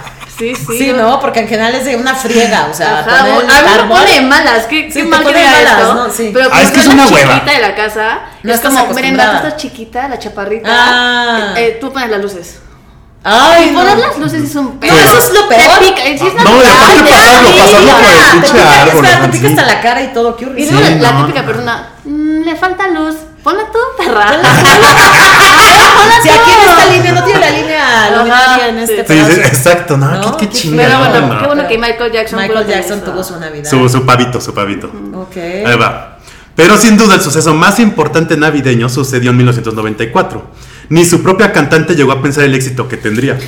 Sí, 0.43 0.55
sí. 0.55 0.77
Sí, 0.77 0.93
no, 0.95 1.19
porque 1.19 1.39
en 1.41 1.47
general 1.47 1.73
es 1.75 1.85
de 1.85 1.95
una 1.95 2.13
friega, 2.15 2.67
o 2.69 2.73
sea, 2.73 2.99
Ajá, 2.99 3.25
poner 3.25 3.49
a 3.51 3.61
mí 3.61 3.81
me 3.81 3.95
pone 3.95 4.11
de 4.13 4.21
malas, 4.21 4.65
qué, 4.65 4.89
Sí, 4.91 4.99
qué 5.01 5.03
mal 5.05 5.23
que 5.25 5.33
malas, 5.33 5.61
esto. 5.79 5.93
¿no? 5.93 6.11
Sí. 6.11 6.31
Pero 6.33 6.49
Ah, 6.51 6.61
es 6.61 6.71
que 6.71 6.79
es 6.81 6.87
una 6.87 7.07
hueva. 7.07 7.33
chiquita 7.35 7.51
de 7.53 7.59
la 7.61 7.75
casa, 7.75 8.19
No 8.43 8.53
es 8.53 8.59
como, 8.61 8.85
miren, 8.87 9.15
la 9.17 9.35
estás 9.37 9.57
chiquita, 9.57 10.07
la 10.09 10.19
chaparrita, 10.19 10.69
Ah. 10.69 11.53
eh, 11.55 11.67
eh, 11.67 11.77
tú 11.79 11.91
pones 11.93 12.09
las 12.09 12.21
luces. 12.21 12.59
Ay, 13.25 13.69
Y 13.69 13.71
no. 13.71 13.79
poner 13.79 13.97
las 13.99 14.17
luces 14.17 14.43
es 14.43 14.55
un 14.55 14.77
pedo. 14.79 14.91
No, 14.93 14.99
eso 14.99 15.17
es 15.17 15.29
lo 15.33 15.47
peor. 15.47 15.61
Te 15.61 15.85
pica, 15.85 16.01
No, 16.03 16.61
y 16.61 16.67
aparte 16.67 17.03
pasarlo, 17.09 17.57
pasarlo 17.57 17.91
por 17.93 18.03
el 18.03 18.41
pinche 18.41 18.59
árbol. 19.13 19.31
te 19.31 19.37
pica 19.37 19.47
hasta 19.47 19.65
la 19.65 19.81
cara 19.81 20.01
y 20.01 20.07
todo, 20.13 20.35
qué 20.35 20.43
Y 20.43 20.47
horrible. 20.49 20.71
luego 20.73 20.87
Sí, 20.89 20.95
la, 20.99 21.17
típica 21.25 21.45
persona, 21.45 21.89
"Mm, 22.03 22.41
le 22.43 22.55
falta 22.57 22.87
luz, 22.89 23.15
ponla 23.41 23.63
tú, 23.71 23.79
perra. 23.97 24.25
Si 26.23 26.29
aquí 26.29 26.51
en 26.51 26.69
esta 26.69 26.85
línea 26.85 27.02
sí. 29.07 29.13
Sí, 29.35 29.39
exacto, 29.41 29.97
no, 29.97 30.09
No, 30.11 30.37
qué, 30.37 30.45
qué 30.45 30.51
qué 30.51 30.57
chingada. 30.57 30.87
Pero 30.87 30.99
bueno, 31.21 31.33
no. 31.35 31.39
qué 31.41 31.47
bueno 31.47 31.67
que 31.67 31.77
Michael 31.77 32.11
Jackson 32.11 32.39
Michael 32.39 32.67
Jackson 32.67 32.97
eso. 32.99 33.11
tuvo 33.11 33.23
su 33.23 33.39
Navidad. 33.39 33.69
Su, 33.69 33.87
su 33.89 34.05
pavito, 34.05 34.39
su 34.41 34.53
pavito. 34.53 34.87
Ok. 35.15 35.37
Ahí 35.37 35.77
va. 35.77 36.17
Pero 36.55 36.77
sin 36.77 36.97
duda 36.97 37.15
el 37.15 37.21
suceso 37.21 37.53
más 37.53 37.79
importante 37.79 38.37
navideño 38.37 38.87
sucedió 38.89 39.31
en 39.31 39.37
1994. 39.37 40.43
Ni 40.89 41.05
su 41.05 41.23
propia 41.23 41.51
cantante 41.51 41.95
llegó 41.95 42.11
a 42.11 42.21
pensar 42.21 42.43
el 42.43 42.53
éxito 42.53 42.87
que 42.87 42.97
tendría. 42.97 43.39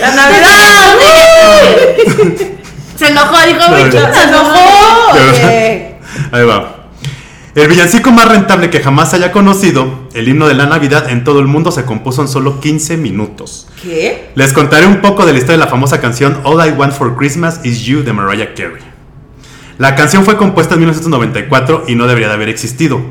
La 0.00 0.10
Navidad. 0.10 0.94
Se 2.98 3.08
enojó, 3.08 3.46
dijo, 3.46 3.60
Ay, 3.68 3.84
"Bicho, 3.84 3.98
Se 4.12 4.22
enojó. 4.24 5.12
Ahí 6.32 6.44
va. 6.44 6.76
El 7.54 7.68
villancico 7.68 8.10
más 8.12 8.28
rentable 8.28 8.70
que 8.70 8.80
jamás 8.80 9.12
haya 9.12 9.30
conocido, 9.30 10.08
el 10.14 10.26
himno 10.26 10.48
de 10.48 10.54
la 10.54 10.64
Navidad 10.64 11.10
en 11.10 11.22
todo 11.22 11.38
el 11.38 11.46
mundo 11.46 11.70
se 11.70 11.84
compuso 11.84 12.22
en 12.22 12.28
solo 12.28 12.60
15 12.60 12.96
minutos. 12.96 13.68
¿Qué? 13.82 14.30
Les 14.34 14.54
contaré 14.54 14.86
un 14.86 15.02
poco 15.02 15.26
de 15.26 15.32
la 15.32 15.38
historia 15.38 15.58
de 15.58 15.64
la 15.64 15.70
famosa 15.70 16.00
canción 16.00 16.40
All 16.44 16.66
I 16.66 16.70
Want 16.70 16.94
for 16.94 17.14
Christmas 17.14 17.60
Is 17.62 17.82
You 17.82 18.04
de 18.04 18.14
Mariah 18.14 18.54
Carey. 18.54 18.80
La 19.76 19.94
canción 19.94 20.24
fue 20.24 20.38
compuesta 20.38 20.74
en 20.74 20.80
1994 20.80 21.84
y 21.88 21.94
no 21.94 22.06
debería 22.06 22.28
de 22.28 22.34
haber 22.34 22.48
existido. 22.48 23.02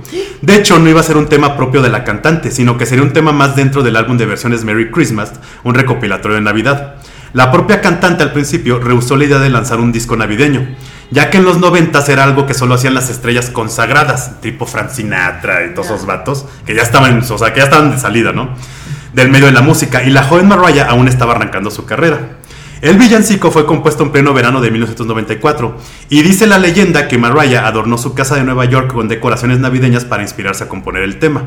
De 0.41 0.55
hecho, 0.55 0.79
no 0.79 0.89
iba 0.89 1.01
a 1.01 1.03
ser 1.03 1.17
un 1.17 1.27
tema 1.27 1.55
propio 1.55 1.83
de 1.83 1.89
la 1.89 2.03
cantante, 2.03 2.49
sino 2.49 2.79
que 2.79 2.87
sería 2.87 3.03
un 3.03 3.13
tema 3.13 3.31
más 3.31 3.55
dentro 3.55 3.83
del 3.83 3.95
álbum 3.95 4.17
de 4.17 4.25
versiones 4.25 4.63
Merry 4.63 4.89
Christmas, 4.89 5.33
un 5.63 5.75
recopilatorio 5.75 6.37
de 6.37 6.41
Navidad. 6.41 6.95
La 7.33 7.51
propia 7.51 7.79
cantante 7.79 8.23
al 8.23 8.33
principio 8.33 8.79
rehusó 8.79 9.15
la 9.15 9.25
idea 9.25 9.39
de 9.39 9.49
lanzar 9.49 9.79
un 9.79 9.91
disco 9.91 10.15
navideño, 10.17 10.67
ya 11.11 11.29
que 11.29 11.37
en 11.37 11.43
los 11.43 11.59
90 11.59 12.03
era 12.07 12.23
algo 12.23 12.45
que 12.45 12.53
solo 12.53 12.75
hacían 12.75 12.93
las 12.93 13.09
estrellas 13.09 13.49
consagradas, 13.49 14.41
tipo 14.41 14.65
Frank 14.65 14.89
Sinatra 14.89 15.65
y 15.65 15.73
todos 15.73 15.87
esos 15.87 16.05
vatos, 16.05 16.45
que 16.65 16.73
ya 16.73 16.81
estaban, 16.81 17.19
o 17.19 17.37
sea, 17.37 17.53
que 17.53 17.59
ya 17.59 17.65
estaban 17.65 17.91
de 17.91 17.99
salida, 17.99 18.31
¿no? 18.31 18.49
Del 19.13 19.29
medio 19.29 19.47
de 19.47 19.51
la 19.51 19.61
música, 19.61 20.03
y 20.03 20.09
la 20.09 20.23
joven 20.23 20.47
Mariah 20.47 20.87
aún 20.89 21.09
estaba 21.09 21.33
arrancando 21.33 21.69
su 21.69 21.85
carrera. 21.85 22.37
El 22.81 22.97
villancico 22.97 23.51
fue 23.51 23.67
compuesto 23.67 24.01
en 24.01 24.11
pleno 24.11 24.33
verano 24.33 24.59
de 24.59 24.71
1994 24.71 25.77
y 26.09 26.23
dice 26.23 26.47
la 26.47 26.57
leyenda 26.57 27.07
que 27.07 27.19
Mariah 27.19 27.67
adornó 27.67 27.99
su 27.99 28.15
casa 28.15 28.37
de 28.37 28.43
Nueva 28.43 28.65
York 28.65 28.91
con 28.91 29.07
decoraciones 29.07 29.59
navideñas 29.59 30.03
para 30.03 30.23
inspirarse 30.23 30.63
a 30.63 30.67
componer 30.67 31.03
el 31.03 31.19
tema. 31.19 31.43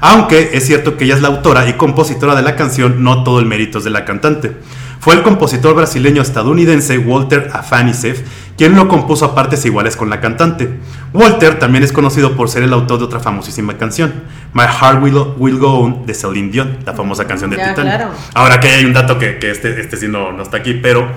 Aunque 0.00 0.50
es 0.52 0.64
cierto 0.64 0.96
que 0.96 1.04
ella 1.04 1.16
es 1.16 1.22
la 1.22 1.28
autora 1.28 1.68
y 1.68 1.72
compositora 1.72 2.36
de 2.36 2.42
la 2.42 2.54
canción, 2.54 3.02
no 3.02 3.24
todo 3.24 3.40
el 3.40 3.46
mérito 3.46 3.78
es 3.78 3.84
de 3.84 3.90
la 3.90 4.04
cantante. 4.04 4.58
Fue 5.00 5.14
el 5.14 5.22
compositor 5.22 5.74
brasileño 5.74 6.22
estadounidense 6.22 6.98
Walter 6.98 7.50
Afanasieff 7.52 8.20
quien 8.56 8.74
lo 8.74 8.88
compuso 8.88 9.24
a 9.26 9.34
partes 9.34 9.64
iguales 9.64 9.96
con 9.96 10.08
la 10.10 10.20
cantante. 10.20 10.78
Walter 11.12 11.58
también 11.58 11.84
es 11.84 11.92
conocido 11.92 12.36
por 12.36 12.48
ser 12.48 12.62
el 12.62 12.72
autor 12.72 12.98
de 12.98 13.04
otra 13.04 13.20
famosísima 13.20 13.76
canción, 13.76 14.12
My 14.52 14.64
Heart 14.64 15.02
Will, 15.02 15.16
Will 15.36 15.58
Go 15.58 15.78
On 15.80 16.06
de 16.06 16.14
Celine 16.14 16.50
Dion, 16.50 16.78
la 16.84 16.94
famosa 16.94 17.26
canción 17.26 17.50
de 17.50 17.56
Ya, 17.58 17.70
Titanic. 17.70 17.94
claro. 17.94 18.10
Ahora 18.34 18.60
que 18.60 18.68
hay 18.68 18.84
un 18.84 18.92
dato 18.92 19.18
que, 19.18 19.38
que 19.38 19.50
este, 19.50 19.80
este 19.80 19.96
sí 19.96 20.08
no, 20.08 20.32
no 20.32 20.42
está 20.42 20.56
aquí, 20.58 20.74
pero 20.74 21.08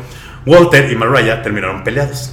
Walter 0.46 0.92
y 0.92 0.96
Mariah 0.96 1.42
terminaron 1.42 1.84
peleados. 1.84 2.32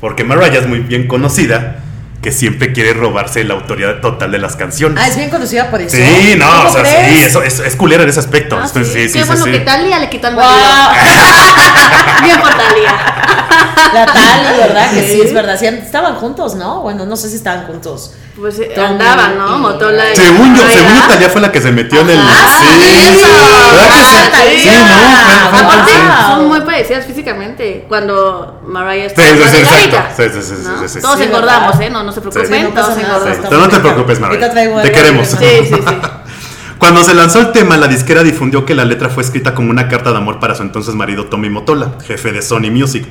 Porque 0.00 0.24
Mariah 0.24 0.60
es 0.60 0.68
muy 0.68 0.80
bien 0.80 1.06
conocida 1.08 1.84
que 2.22 2.32
siempre 2.32 2.72
quiere 2.72 2.94
robarse 2.94 3.44
la 3.44 3.54
autoridad 3.54 4.00
total 4.00 4.32
de 4.32 4.38
las 4.38 4.56
canciones. 4.56 4.98
Ah, 5.02 5.06
es 5.08 5.16
bien 5.16 5.30
conocida 5.30 5.70
por 5.70 5.80
eso. 5.80 5.96
sí, 5.96 6.34
no, 6.36 6.46
¿Cómo 6.46 6.68
o 6.68 6.72
sea, 6.72 6.82
crees? 6.82 7.18
sí, 7.18 7.22
eso 7.24 7.42
es, 7.42 7.60
es 7.60 7.76
culera 7.76 8.02
en 8.02 8.08
ese 8.08 8.18
aspecto. 8.20 8.58
Ah, 8.60 8.66
sí. 8.66 8.84
sí, 8.84 8.90
sí, 9.08 9.12
Qué 9.18 9.20
sí, 9.20 9.22
bueno 9.26 9.44
sí. 9.44 9.52
que 9.52 9.60
Talia 9.60 9.98
le 10.00 10.10
quitó 10.10 10.28
Wow. 10.32 10.36
marido. 10.36 10.58
Bien 12.24 12.40
por 12.40 12.50
Talia. 12.50 12.94
La 13.94 14.06
Tali, 14.06 14.58
¿verdad? 14.58 14.90
Que 14.90 15.02
sí, 15.02 15.12
Sí. 15.12 15.20
es 15.22 15.32
verdad. 15.32 15.56
Sí, 15.58 15.66
estaban 15.66 16.16
juntos, 16.16 16.54
¿no? 16.56 16.80
Bueno, 16.82 17.06
no 17.06 17.16
sé 17.16 17.28
si 17.30 17.36
estaban 17.36 17.66
juntos. 17.66 18.12
Pues 18.40 18.58
eh, 18.60 18.70
Tommy 18.74 18.86
andaban, 18.86 19.36
¿no? 19.36 19.56
y- 19.56 19.60
Motola 19.60 20.12
y 20.12 20.16
Según 20.16 20.54
yo, 20.54 20.62
según 20.70 20.94
yo, 20.94 21.08
Talía 21.08 21.28
fue 21.28 21.40
la 21.40 21.50
que 21.50 21.60
se 21.60 21.72
metió 21.72 22.00
en 22.02 22.10
el. 22.10 22.18
Ah, 22.20 22.60
sí, 22.60 22.68
eso. 23.08 23.26
¿Verdad 23.74 23.94
que 23.94 24.04
sí? 24.04 24.30
Talía. 24.30 24.72
Sí, 25.86 25.92
no, 26.06 26.28
son 26.36 26.48
muy 26.48 26.60
parecidas 26.60 27.04
físicamente. 27.04 27.84
Cuando 27.88 28.60
Mariah 28.64 29.06
está 29.06 29.22
sí, 29.22 29.28
sí, 29.30 29.34
Sí, 29.36 29.44
sí, 29.48 30.42
sí, 30.42 30.42
sí, 30.42 30.68
¿no? 30.68 30.78
sí, 30.80 30.88
sí, 30.88 31.00
Todos 31.00 31.18
sí. 31.18 31.24
engordamos, 31.24 31.72
¿verdad? 31.78 31.82
¿eh? 31.86 31.90
No, 31.90 32.02
no 32.04 32.12
se 32.12 32.20
Sí, 32.20 32.28
preocupen, 32.28 32.74
todos 32.74 32.96
engordamos. 32.96 33.50
no 33.50 33.68
te 33.68 33.80
preocupes, 33.80 34.20
Mariah. 34.20 34.52
Te 34.82 34.92
queremos. 34.92 35.26
Sí, 35.28 35.36
sí, 35.64 35.74
sí. 35.74 35.96
Cuando 36.78 37.02
se 37.02 37.12
lanzó 37.12 37.40
el 37.40 37.50
tema, 37.50 37.76
la 37.76 37.88
disquera 37.88 38.22
difundió 38.22 38.64
que 38.64 38.74
la 38.74 38.84
letra 38.84 39.08
fue 39.08 39.24
escrita 39.24 39.52
como 39.52 39.70
una 39.70 39.88
carta 39.88 40.12
de 40.12 40.18
amor 40.18 40.38
para 40.38 40.54
su 40.54 40.62
entonces 40.62 40.94
marido 40.94 41.26
Tommy 41.26 41.50
Motola, 41.50 41.98
jefe 42.06 42.30
de 42.30 42.40
Sony 42.40 42.70
Music. 42.70 43.04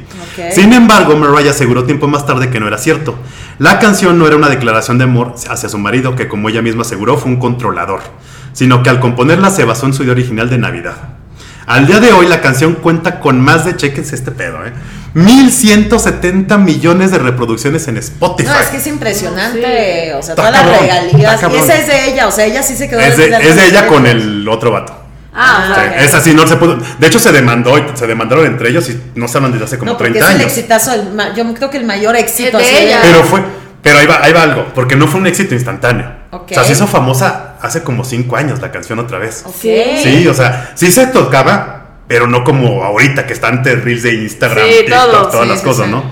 Sin 0.52 0.72
embargo, 0.72 1.18
Mariah 1.18 1.52
aseguró 1.52 1.84
tiempo 1.84 2.08
más 2.08 2.26
tarde 2.26 2.50
que 2.50 2.62
no 2.62 2.68
era 2.68 2.78
cierto. 2.78 3.20
La 3.60 3.80
canción 3.80 4.18
no 4.18 4.26
era 4.26 4.38
una 4.38 4.48
declaración 4.48 4.98
de 4.98 5.04
amor 5.04 5.36
hacia 5.50 5.68
su 5.68 5.78
marido, 5.78 6.16
que 6.16 6.30
como 6.30 6.48
ella 6.48 6.62
misma 6.62 6.84
aseguró 6.84 7.18
fue 7.18 7.30
un 7.30 7.40
controlador, 7.40 8.00
sino 8.54 8.84
que 8.84 8.90
al 8.90 9.02
componerla 9.02 9.50
se 9.50 9.66
basó 9.66 9.86
en 9.86 9.94
su 9.94 10.04
idea 10.04 10.14
original 10.14 10.50
de 10.50 10.58
Navidad. 10.60 11.17
Al 11.68 11.86
día 11.86 12.00
de 12.00 12.14
hoy 12.14 12.28
la 12.28 12.40
canción 12.42 12.76
cuenta 12.76 13.20
con 13.20 13.42
más 13.42 13.66
de, 13.66 13.76
chequense 13.76 14.16
este 14.16 14.32
pedo, 14.32 14.66
¿eh? 14.66 14.72
1170 15.14 16.58
millones 16.58 17.12
de 17.12 17.20
reproducciones 17.20 17.88
en 17.90 17.98
Spotify. 17.98 18.50
No, 18.50 18.60
es 18.60 18.68
que 18.68 18.78
es 18.78 18.88
impresionante. 18.88 20.08
Sí. 20.08 20.12
O 20.12 20.24
sea, 20.24 20.36
todas 20.36 20.52
las 20.52 20.66
regalías. 20.66 21.42
Y 21.44 21.56
esa 21.58 21.76
es 21.76 21.88
de 21.88 22.12
ella. 22.14 22.28
O 22.28 22.32
sea, 22.32 22.46
ella 22.46 22.64
sí 22.64 22.76
se 22.76 22.88
quedó 22.88 23.00
es 23.02 23.18
de, 23.18 23.26
es 23.28 23.56
de 23.58 23.66
ella 23.68 23.88
con 23.88 24.06
el 24.06 24.48
otro 24.48 24.72
vato. 24.72 24.96
Ah, 25.34 25.66
o 25.68 25.72
O 25.72 25.76
sea, 25.76 25.84
sea, 25.84 25.94
ok. 25.94 26.02
Es 26.02 26.14
así, 26.14 26.34
no 26.34 26.48
se 26.48 26.56
pudo. 26.56 26.78
De 26.78 27.08
hecho, 27.08 27.20
se 27.20 27.32
demandó 27.34 27.78
y 27.78 27.84
se 27.96 28.08
demandaron 28.08 28.46
entre 28.46 28.70
ellos 28.70 28.90
y 28.90 29.00
no 29.16 29.28
se 29.28 29.38
hablan 29.38 29.52
desde 29.52 29.66
hace 29.66 29.78
como 29.78 29.92
No, 29.92 29.98
porque 29.98 30.14
30 30.14 30.30
es 30.30 30.36
el 30.36 30.42
años. 30.42 30.52
exitazo. 30.58 30.94
el 30.94 31.36
yo 31.36 31.54
creo 31.54 31.70
que 31.70 31.78
el 31.78 31.86
mayor 31.86 32.16
éxito 32.16 32.58
Es 32.58 32.72
de 32.72 32.86
ella. 32.88 33.00
Pero 33.02 33.24
fue. 33.24 33.42
Pero 33.84 34.00
ahí 34.00 34.08
va, 34.08 34.24
ahí 34.24 34.34
va 34.34 34.44
algo, 34.44 34.68
porque 34.74 34.96
no 34.96 35.08
fue 35.08 35.20
un 35.20 35.28
éxito 35.28 35.54
instantáneo. 35.54 36.12
O 36.32 36.46
sea, 36.48 36.64
se 36.64 36.74
hizo 36.74 36.88
famosa 36.88 37.56
hace 37.62 37.84
como 37.84 38.04
5 38.04 38.36
años 38.36 38.62
la 38.62 38.72
canción 38.72 39.00
otra 39.00 39.18
vez. 39.18 39.44
Sí. 39.60 40.28
O 40.28 40.34
sea, 40.34 40.72
sí 40.76 40.92
se 40.92 41.08
tocaba, 41.08 42.00
pero 42.08 42.28
no 42.28 42.44
como 42.44 42.84
ahorita 42.84 43.26
que 43.26 43.34
están 43.34 43.64
reels 43.64 44.04
de 44.04 44.14
Instagram, 44.16 44.66
Sí, 44.68 44.74
TikTok, 44.80 45.12
todo. 45.12 45.28
todas 45.30 45.44
Sí, 45.44 45.50
las 45.50 45.60
sí, 45.60 45.66
cosas, 45.66 45.86
sí. 45.86 45.92
¿no? 45.92 46.04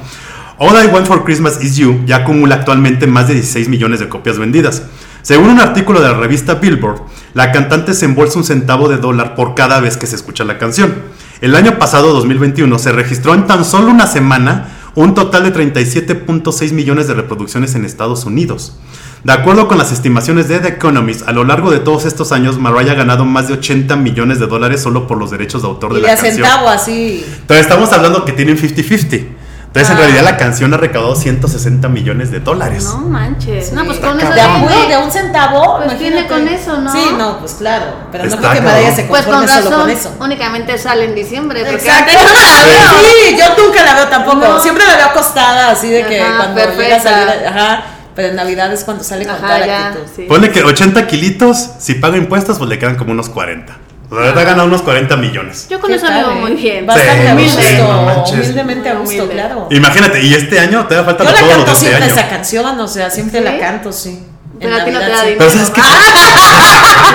All 0.58 0.84
I 0.84 0.88
Want 0.88 1.06
for 1.06 1.26
Christmas 1.26 1.62
Is 1.62 1.76
You 1.76 2.04
ya 2.06 2.18
acumula 2.18 2.56
actualmente 2.56 3.08
más 3.08 3.28
de 3.28 3.34
16 3.34 3.68
millones 3.68 4.00
de 4.00 4.08
copias 4.08 4.38
vendidas. 4.40 4.84
Según 5.22 5.50
un 5.50 5.60
artículo 5.60 6.02
de 6.02 6.08
la 6.10 6.18
revista 6.18 6.56
Billboard, 6.56 7.02
la 7.34 7.52
cantante 7.52 7.94
se 7.94 8.06
embolsa 8.06 8.38
un 8.38 8.46
centavo 8.46 8.88
de 8.88 8.98
dólar 8.98 9.36
por 9.36 9.54
cada 9.56 9.82
vez 9.82 9.98
que 9.98 10.08
se 10.08 10.16
escucha 10.16 10.46
la 10.46 10.58
canción. 10.58 10.94
El 11.42 11.56
año 11.56 11.78
pasado, 11.78 12.14
2021, 12.14 12.80
se 12.80 12.94
registró 12.94 13.34
en 13.34 13.48
tan 13.48 13.66
solo 13.66 13.90
una 13.92 14.08
semana 14.08 14.70
un 14.96 15.14
total 15.14 15.44
de 15.44 15.52
37.6 15.54 16.72
millones 16.72 17.08
de 17.08 17.16
reproducciones 17.16 17.76
en 17.76 17.84
Estados 17.84 18.24
Unidos. 18.24 18.78
De 19.26 19.34
acuerdo 19.34 19.68
con 19.68 19.80
las 19.80 19.92
estimaciones 19.92 20.48
de 20.48 20.60
The 20.60 20.68
Economist, 20.68 21.28
a 21.28 21.32
lo 21.32 21.44
largo 21.46 21.72
de 21.72 21.80
todos 21.80 22.06
estos 22.06 22.32
años, 22.32 22.60
Mariah 22.60 22.92
ha 22.92 22.96
ganado 22.96 23.26
más 23.26 23.48
de 23.48 23.56
80 23.56 23.96
millones 23.96 24.40
de 24.40 24.46
dólares 24.46 24.84
solo 24.84 25.08
por 25.08 25.18
los 25.18 25.32
derechos 25.32 25.64
de 25.64 25.68
autor 25.68 25.94
de 25.94 26.00
Y 26.00 26.02
la 26.04 26.10
de 26.10 26.14
a 26.14 26.16
canción. 26.18 26.36
centavo 26.46 26.70
así. 26.70 27.26
Entonces 27.42 27.66
estamos 27.66 27.92
hablando 27.92 28.24
que 28.24 28.34
tienen 28.34 28.56
50-50. 28.56 29.26
Entonces 29.66 29.90
en 29.92 29.98
Ah. 29.98 30.00
realidad 30.02 30.24
la 30.26 30.38
canción 30.38 30.72
ha 30.76 30.78
recaudado 30.78 31.16
160 31.16 31.90
millones 31.90 32.30
de 32.30 32.40
dólares. 32.40 32.84
No 32.86 32.98
manches. 33.00 33.74
No, 33.74 33.84
pues 33.84 33.98
con 33.98 34.18
eso 34.20 34.32
De 34.32 34.42
puro, 34.62 34.88
de 34.90 34.98
un 35.04 35.12
centavo. 35.12 35.78
Pues 35.84 35.98
tiene 35.98 36.20
imagínate. 36.22 36.28
con 36.46 36.48
eso, 36.48 36.78
¿no? 36.82 36.92
Sí, 36.94 37.06
no, 37.18 37.40
pues 37.40 37.54
claro. 37.56 37.86
Pero 38.12 38.26
Está 38.26 38.36
no 38.36 38.42
creo 38.44 38.54
que. 38.54 38.62
Madaya 38.62 38.96
se 38.96 39.04
Pues 39.06 39.26
conforme 39.26 39.48
con 39.52 39.64
solo 39.64 39.78
con 39.80 39.90
eso. 39.90 40.14
únicamente 40.20 40.78
sale 40.78 41.06
en 41.06 41.16
diciembre. 41.16 41.62
Exacto. 41.62 41.90
antes 41.98 42.16
no 42.16 42.30
la 42.30 42.64
veo. 42.64 43.00
Sí, 43.02 43.38
yo 43.40 43.66
nunca 43.66 43.84
la 43.84 43.96
veo 43.96 44.08
tampoco. 44.08 44.38
No. 44.38 44.60
Siempre 44.62 44.86
la 44.86 44.96
veo 44.98 45.08
acostada, 45.08 45.72
así 45.72 45.90
de 45.90 46.06
que 46.06 46.22
Ajá, 46.22 46.38
cuando 46.38 46.56
llega 46.62 46.72
a 46.72 46.76
perfecta. 46.78 47.02
salir. 47.10 47.48
Ajá. 47.48 47.84
Pero 48.16 48.30
en 48.30 48.36
Navidad 48.36 48.72
es 48.74 48.84
cuando 48.84 49.04
sale 49.04 49.26
con 49.26 49.36
toda 49.36 49.50
Ajá, 49.50 49.60
la 49.60 49.66
ya. 49.68 49.88
actitud. 49.90 50.08
sí. 50.16 50.22
Ponle 50.28 50.50
que 50.52 50.64
80 50.64 51.06
kilitos, 51.08 51.70
si 51.80 51.96
paga 51.96 52.18
impuestos, 52.18 52.58
pues 52.58 52.70
le 52.70 52.80
quedan 52.80 52.96
como 52.96 53.12
unos 53.12 53.30
40. 53.30 53.78
O 54.10 54.16
sea, 54.22 54.30
ha 54.30 54.44
ganado 54.44 54.66
unos 54.68 54.82
40 54.84 55.16
millones. 55.18 55.68
Yo 55.68 55.80
con 55.80 55.90
¿Qué 55.90 55.96
eso 55.98 56.06
tal, 56.06 56.20
vivo 56.24 56.32
eh? 56.32 56.40
muy 56.42 56.54
bien. 56.54 56.86
Bastante 56.86 57.22
Sí, 57.22 57.28
a 57.28 57.38
sí, 57.38 57.46
gusto. 57.78 57.94
no 58.06 58.24
humildemente 58.24 58.90
a 58.90 58.94
Muy 58.94 59.02
gusto, 59.06 59.24
humilde. 59.24 59.34
claro. 59.44 59.68
Imagínate, 59.72 60.22
y 60.24 60.34
este 60.34 60.60
año 60.60 60.86
te 60.86 60.96
da 60.96 61.04
falta 61.04 61.24
Yo 61.24 61.32
la 61.32 61.36
todos 61.40 61.48
los 61.58 61.66
canto 61.66 61.72
de 61.72 61.78
siempre 61.88 62.04
año. 62.06 62.14
esa 62.14 62.30
canción, 62.30 62.80
o 62.80 62.88
sea, 62.88 63.10
siempre 63.10 63.40
¿Sí? 63.40 63.46
la 63.46 63.58
canto, 63.60 63.92
sí. 63.92 64.20
Pero 64.60 64.76
a 64.76 64.86
ti 64.86 64.92
no 64.92 65.00
te 65.00 65.10
da 65.10 65.22
dinero. 65.24 65.38
Pero 65.40 65.52
¿sabes 65.52 65.70
qué? 65.72 65.82
Ah. 65.84 67.12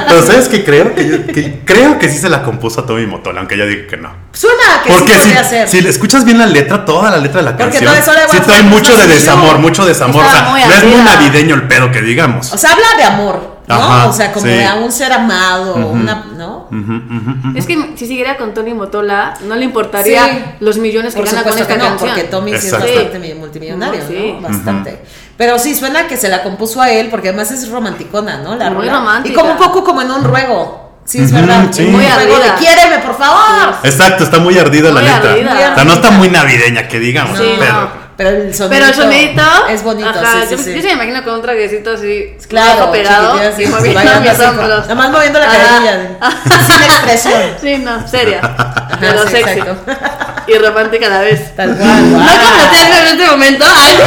Pero, 0.08 0.26
¿sabes 0.26 0.48
qué 0.48 0.64
creo? 0.64 0.94
Que, 0.94 1.08
yo- 1.08 1.26
que 1.26 1.60
creo 1.64 1.98
que 1.98 2.08
sí 2.08 2.18
se 2.18 2.28
la 2.28 2.42
compuso 2.42 2.80
a 2.80 2.86
Tommy 2.86 3.06
Motola, 3.06 3.40
aunque 3.40 3.54
ella 3.54 3.66
diga 3.66 3.86
que 3.88 3.96
no. 3.96 4.10
Suena 4.32 4.82
que 4.84 4.92
Porque 4.92 5.14
sí 5.20 5.30
si, 5.30 5.44
ser. 5.48 5.68
si 5.68 5.80
le 5.80 5.90
escuchas 5.90 6.24
bien 6.24 6.38
la 6.38 6.46
letra, 6.46 6.84
toda 6.84 7.10
la 7.10 7.18
letra 7.18 7.38
de 7.40 7.44
la 7.50 7.56
Porque 7.56 7.78
canción, 7.78 7.90
todo 7.92 8.00
eso 8.00 8.12
le 8.12 8.28
sí 8.28 8.40
trae 8.44 8.62
mucho 8.62 8.96
de 8.96 9.06
desamor, 9.06 9.58
mucho 9.58 9.84
desamor. 9.84 10.24
O 10.24 10.30
sea, 10.30 10.42
no 10.42 10.56
es 10.74 10.84
muy 10.84 11.02
navideño 11.02 11.54
el 11.54 11.62
pedo 11.68 11.90
que 11.90 12.02
digamos. 12.02 12.52
O 12.52 12.58
sea, 12.58 12.72
habla 12.72 12.86
de 12.96 13.04
amor, 13.04 13.49
¿no? 13.78 13.84
Ajá, 13.84 14.08
o 14.08 14.12
sea, 14.12 14.32
como 14.32 14.46
sí. 14.46 14.52
de 14.52 14.64
a 14.64 14.74
un 14.76 14.90
ser 14.92 15.12
amado, 15.12 15.74
una, 15.76 16.26
¿no? 16.36 16.68
Es 17.54 17.66
que 17.66 17.92
si 17.96 18.06
siguiera 18.06 18.36
con 18.36 18.52
Tony 18.54 18.74
Motola, 18.74 19.34
no 19.46 19.54
le 19.56 19.64
importaría 19.64 20.24
Sí. 20.26 20.44
los 20.60 20.78
millones 20.78 21.14
que 21.14 21.20
Por 21.20 21.28
gana 21.30 21.42
con 21.42 21.52
esta 21.58 21.66
que 21.66 21.78
no, 21.78 21.84
canción. 21.88 22.10
porque 22.10 22.24
Tommy 22.24 22.50
sí 22.58 22.66
es 22.66 22.72
bastante 22.72 23.18
mi- 23.18 23.34
multimillonario, 23.34 24.00
No, 24.02 24.08
sí. 24.08 24.36
¿no? 24.40 24.48
Bastante. 24.48 25.02
Pero 25.36 25.58
sí 25.58 25.74
suena 25.74 26.06
que 26.06 26.16
se 26.16 26.28
la 26.28 26.42
compuso 26.42 26.82
a 26.82 26.90
él, 26.90 27.08
porque 27.10 27.28
además 27.28 27.50
es 27.50 27.68
romanticona, 27.70 28.38
¿no? 28.38 28.56
La 28.56 28.70
Muy 28.70 28.86
rola. 28.86 28.98
romántica. 28.98 29.32
Y 29.32 29.36
como 29.36 29.52
un 29.52 29.58
poco 29.58 29.82
como 29.84 30.02
en 30.02 30.10
un 30.10 30.22
ruego. 30.24 30.90
Sí, 31.04 31.18
es 31.22 31.32
verdad. 31.32 31.66
sí. 31.72 31.82
Muy 31.84 32.04
ardida. 32.04 32.54
quiéreme, 32.56 32.98
por 32.98 33.16
favor. 33.16 33.74
Exacto, 33.82 34.22
está 34.22 34.38
muy 34.38 34.56
ardida 34.58 34.92
la 34.92 35.00
letra. 35.00 35.32
ardida. 35.32 35.70
O 35.72 35.74
sea, 35.74 35.84
no 35.84 35.92
está 35.94 36.10
muy 36.12 36.28
navideña 36.28 36.86
que 36.86 37.00
digamos, 37.00 37.38
pero 37.58 37.72
no. 37.72 37.99
Pero 38.20 38.36
el 38.36 38.54
sonido. 38.54 38.68
Pero 38.68 38.86
el 38.86 38.94
sonidito 38.94 39.42
es 39.70 39.82
bonito, 39.82 40.10
ajá, 40.10 40.42
sí, 40.42 40.48
sí, 40.48 40.50
yo, 40.50 40.58
sí. 40.62 40.74
yo 40.74 40.82
se 40.82 40.88
me 40.88 40.92
imagino 40.92 41.24
con 41.24 41.34
un 41.36 41.40
traguecito 41.40 41.90
así, 41.92 42.36
Claro, 42.48 42.92
pegado 42.92 43.32
chiquitilla, 43.32 43.48
así, 43.48 43.62
y 43.62 43.66
moviendo 43.66 43.94
bailando 43.94 44.20
mis 44.20 44.30
así, 44.30 44.42
hombros. 44.42 44.80
Nada 44.80 44.94
más 44.94 45.10
moviendo 45.10 45.38
la 45.38 45.46
carilla. 45.46 46.18
Sin 46.66 46.82
expresión. 46.82 47.42
Sí, 47.62 47.78
no, 47.78 48.06
seria, 48.06 48.42
pero 49.00 49.22
sí, 49.22 49.28
sexy 49.30 49.60
exacto. 49.60 49.92
y 50.48 50.58
romántica 50.58 51.06
a 51.06 51.08
la 51.08 51.20
vez. 51.20 51.56
Tal 51.56 51.74
cual. 51.74 52.12
No 52.12 52.18
wow. 52.18 52.28
conocerme 52.28 52.98
en 53.00 53.06
este 53.06 53.26
momento. 53.26 53.64
Ay. 53.66 53.98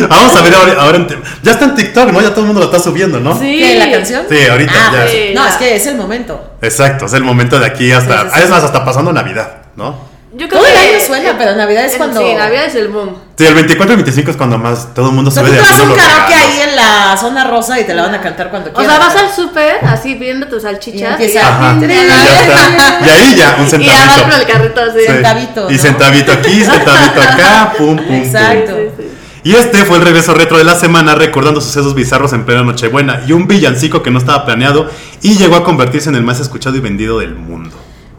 Vamos 0.08 0.34
a 0.34 0.42
ver 0.42 0.54
ahora, 0.56 0.72
ahora 0.82 1.06
ya 1.44 1.52
está 1.52 1.66
en 1.66 1.76
TikTok, 1.76 2.10
¿no? 2.10 2.20
Ya 2.20 2.30
todo 2.30 2.40
el 2.40 2.46
mundo 2.46 2.62
lo 2.62 2.66
está 2.66 2.80
subiendo, 2.80 3.20
¿no? 3.20 3.38
Sí. 3.38 3.58
¿Qué, 3.60 3.78
¿La 3.78 3.92
canción? 3.92 4.26
Sí, 4.28 4.44
ahorita 4.44 4.72
Ah, 4.74 4.90
ya. 4.92 5.08
sí. 5.08 5.30
No, 5.36 5.44
ya. 5.44 5.50
es 5.50 5.56
que 5.56 5.76
es 5.76 5.86
el 5.86 5.94
momento. 5.94 6.54
Exacto, 6.62 7.06
es 7.06 7.12
el 7.12 7.22
momento 7.22 7.60
de 7.60 7.66
aquí 7.66 7.92
hasta. 7.92 8.22
Sí, 8.22 8.26
sí, 8.26 8.34
sí. 8.38 8.42
Es 8.42 8.50
más, 8.50 8.64
hasta 8.64 8.84
pasando 8.84 9.12
Navidad, 9.12 9.58
¿no? 9.76 10.07
Yo 10.32 10.46
creo 10.46 10.60
Todo 10.60 10.66
el 10.66 10.74
que- 10.74 10.96
año 10.96 11.06
suena, 11.06 11.38
pero 11.38 11.56
Navidad 11.56 11.86
es 11.86 11.96
cuando- 11.96 12.20
Sí, 12.20 12.34
Navidad 12.34 12.64
es 12.66 12.74
el 12.74 12.88
boom. 12.88 13.16
Sí, 13.38 13.46
el 13.46 13.54
24 13.54 13.94
y 13.94 13.96
25 13.96 14.30
es 14.30 14.36
cuando 14.36 14.58
más 14.58 14.92
todo 14.94 15.08
el 15.08 15.14
mundo 15.14 15.30
O 15.30 15.32
se 15.32 15.40
tú 15.40 15.46
ve 15.46 15.52
de 15.52 15.60
vas 15.60 15.78
a 15.78 15.82
un 15.84 15.94
karaoke 15.94 16.34
ahí 16.34 16.60
en 16.68 16.76
la 16.76 17.16
zona 17.16 17.44
rosa 17.44 17.80
y 17.80 17.84
te 17.84 17.94
la 17.94 18.02
van 18.02 18.14
a 18.14 18.20
cantar 18.20 18.50
cuando 18.50 18.70
O 18.70 18.74
quieras. 18.74 18.96
sea, 18.96 19.06
vas 19.06 19.16
al 19.16 19.32
súper 19.34 19.78
así 19.86 20.16
pidiendo 20.16 20.46
tus 20.46 20.58
y 20.58 20.66
salchichas 20.66 21.18
Y 21.20 21.28
ya 21.32 21.40
está. 21.40 21.76
Y 21.80 23.08
ahí 23.08 23.34
ya, 23.36 23.56
un 23.58 23.66
y 23.80 23.86
ya 23.86 23.92
vas 23.94 24.14
centavito. 24.14 24.22
por 24.24 24.40
el 24.40 24.46
carrito 24.46 24.80
así. 24.82 24.98
Sí. 25.00 25.06
Centavito, 25.06 25.70
Y 25.70 25.78
centavito 25.78 26.32
aquí, 26.32 26.64
centavito 26.64 27.22
acá, 27.22 27.72
pum, 27.78 27.96
pum, 27.96 28.06
pum. 28.06 28.14
Exacto. 28.16 28.76
Sí, 28.76 28.82
sí, 28.96 29.02
sí. 29.02 29.08
Y 29.44 29.54
este 29.54 29.84
fue 29.84 29.96
el 29.98 30.04
regreso 30.04 30.34
retro 30.34 30.58
de 30.58 30.64
la 30.64 30.74
semana, 30.74 31.14
recordando 31.14 31.60
sucesos 31.60 31.94
bizarros 31.94 32.32
en 32.34 32.44
plena 32.44 32.62
Nochebuena 32.64 33.22
y 33.26 33.32
un 33.32 33.46
villancico 33.46 34.02
que 34.02 34.10
no 34.10 34.18
estaba 34.18 34.44
planeado 34.44 34.90
y 35.22 35.38
llegó 35.38 35.56
a 35.56 35.64
convertirse 35.64 36.08
en 36.10 36.16
el 36.16 36.22
más 36.22 36.40
escuchado 36.40 36.76
y 36.76 36.80
vendido 36.80 37.20
del 37.20 37.34
mundo. 37.34 37.74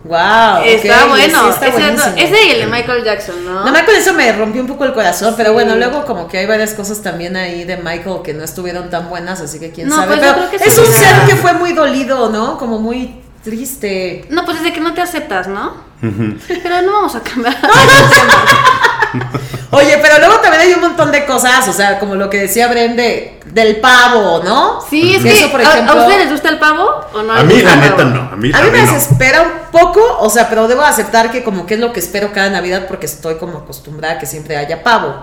Wow. 0.10 0.64
Está 0.66 1.06
bueno. 1.06 1.44
sí 1.44 1.50
está 1.50 1.68
ese, 1.68 2.24
ese 2.24 2.48
y 2.48 2.50
el 2.50 2.60
de 2.62 2.66
Michael 2.66 3.04
Jackson, 3.04 3.46
¿no? 3.46 3.64
No, 3.64 3.72
Michael, 3.72 3.98
eso 3.98 4.12
me 4.16 4.32
rompió 4.34 4.60
un 4.60 4.68
poco 4.68 4.84
el 4.86 4.94
corazón, 4.94 5.36
pero 5.38 5.54
bueno, 5.54 5.76
luego 5.76 6.04
como 6.04 6.28
que 6.28 6.40
hay 6.40 6.48
varias 6.48 6.74
cosas 6.74 7.04
también 7.04 7.36
ahí 7.38 7.64
de 7.64 7.78
Michael 7.78 8.22
que 8.24 8.34
no 8.34 8.44
estuvieron 8.44 8.90
tan 8.90 9.08
buenas, 9.08 9.40
así 9.40 9.60
que 9.60 9.70
quién 9.72 9.88
No, 9.88 9.98
sabe. 9.98 10.08
pues 10.18 10.22
yo 10.22 10.34
pero 10.34 10.48
creo 10.48 10.62
que 10.62 10.68
es 10.68 10.80
un 10.80 10.86
ser 10.88 11.16
que 11.28 11.36
fue 11.36 11.54
muy 11.54 11.74
dolido, 11.74 12.30
¿no? 12.30 12.58
Como 12.58 12.80
muy 12.80 13.22
triste. 13.44 14.26
No, 14.30 14.46
pues 14.46 14.58
desde 14.58 14.74
que 14.74 14.82
no 14.82 14.96
te 14.96 15.02
aceptas, 15.02 15.48
¿no? 15.48 15.76
Pero 16.02 16.82
no 16.82 16.92
vamos 16.94 17.16
a 17.16 17.22
cambiar. 17.22 17.56
Oye, 19.72 20.00
pero 20.02 20.18
luego 20.20 20.36
también 20.42 20.62
hay 20.64 20.74
un 20.74 20.82
montón 20.82 21.12
de 21.12 21.26
cosas, 21.26 21.68
o 21.68 21.74
sea, 21.74 22.00
como 22.00 22.16
lo 22.16 22.30
que 22.30 22.38
decía 22.38 22.68
Bren 22.68 22.96
de, 22.96 23.40
del 23.46 23.78
pavo, 23.80 24.42
¿no? 24.44 24.82
Sí, 24.90 25.16
es 25.16 25.24
Que 25.24 25.34
eso, 25.34 25.52
por 25.52 25.62
¿a- 25.62 25.64
ejemplo, 25.64 25.94
¿a, 25.94 26.04
ustedes 26.04 26.20
les 26.24 26.32
gusta 26.32 26.50
el 26.50 26.58
pavo 26.60 26.90
o 27.14 27.22
no? 27.22 27.34
A 27.34 27.44
mí, 27.44 27.62
la 27.62 27.76
neta, 27.76 28.04
no. 28.06 28.30
A 28.32 28.36
mí, 28.36 28.52
A 28.54 28.62
mí 28.62 28.72
me 28.72 28.82
no. 28.84 28.92
desespera 28.92 29.42
un 29.44 29.72
poco, 29.72 30.00
o 30.20 30.30
sea, 30.30 30.50
pero 30.50 30.68
debo 30.68 30.82
aceptar 30.82 31.32
que 31.32 31.44
como 31.44 31.66
que 31.66 31.76
es 31.76 31.80
lo 31.80 31.94
que 31.94 32.00
espero 32.00 32.32
cada 32.34 32.50
Navidad 32.50 32.86
porque 32.88 33.06
estoy 33.06 33.36
como 33.36 33.60
acostumbrada 33.60 34.16
a 34.16 34.18
que 34.20 34.26
siempre 34.26 34.58
haya 34.58 34.82
pavo, 34.82 35.14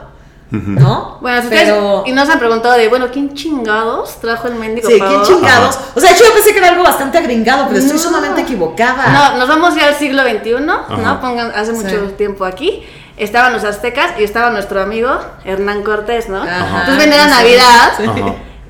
¿no? 0.53 1.19
Bueno, 1.21 1.41
si 1.41 1.49
ustedes- 1.49 1.65
pero... 1.65 2.05
y 2.07 2.13
nos 2.13 2.29
han 2.31 2.39
preguntado 2.39 2.77
de, 2.77 2.87
bueno, 2.89 3.09
¿quién 3.13 3.35
chingados 3.35 4.21
trajo 4.21 4.47
el 4.47 4.55
mendigo 4.55 4.89
Sí, 4.89 4.97
pavo? 4.99 5.11
¿quién 5.11 5.39
chingados? 5.39 5.77
O 5.97 6.01
sea, 6.01 6.15
yo 6.15 6.25
pensé 6.33 6.53
que 6.53 6.59
era 6.59 6.69
algo 6.69 6.85
bastante 6.85 7.19
agringado, 7.19 7.67
pero 7.67 7.81
estoy 7.81 7.97
No. 7.97 8.03
sumamente 8.03 8.43
equivocada. 8.43 9.09
No, 9.33 9.39
nos 9.39 9.49
vamos 9.49 9.75
ya 9.75 9.89
al 9.89 9.97
siglo 9.97 10.23
XXI, 10.23 10.55
Ajá. 10.55 10.97
¿no? 11.03 11.21
Pongan, 11.21 11.51
hace 11.51 11.75
Sí. 11.75 11.83
mucho 11.83 12.13
tiempo 12.13 12.45
aquí. 12.45 12.87
Estaban 13.17 13.53
los 13.53 13.65
aztecas 13.65 14.11
y 14.19 14.25
estaba 14.25 14.51
nuestro 14.51 14.81
amigo 14.81 15.11
Hernán 15.45 15.83
Cortés, 15.83 16.29
¿no? 16.29 16.43
Ajá. 16.43 16.81
Entonces 16.81 16.99
vendía 16.99 17.27
la. 17.27 17.29
Navidad 17.29 17.93
Sí. 17.97 18.05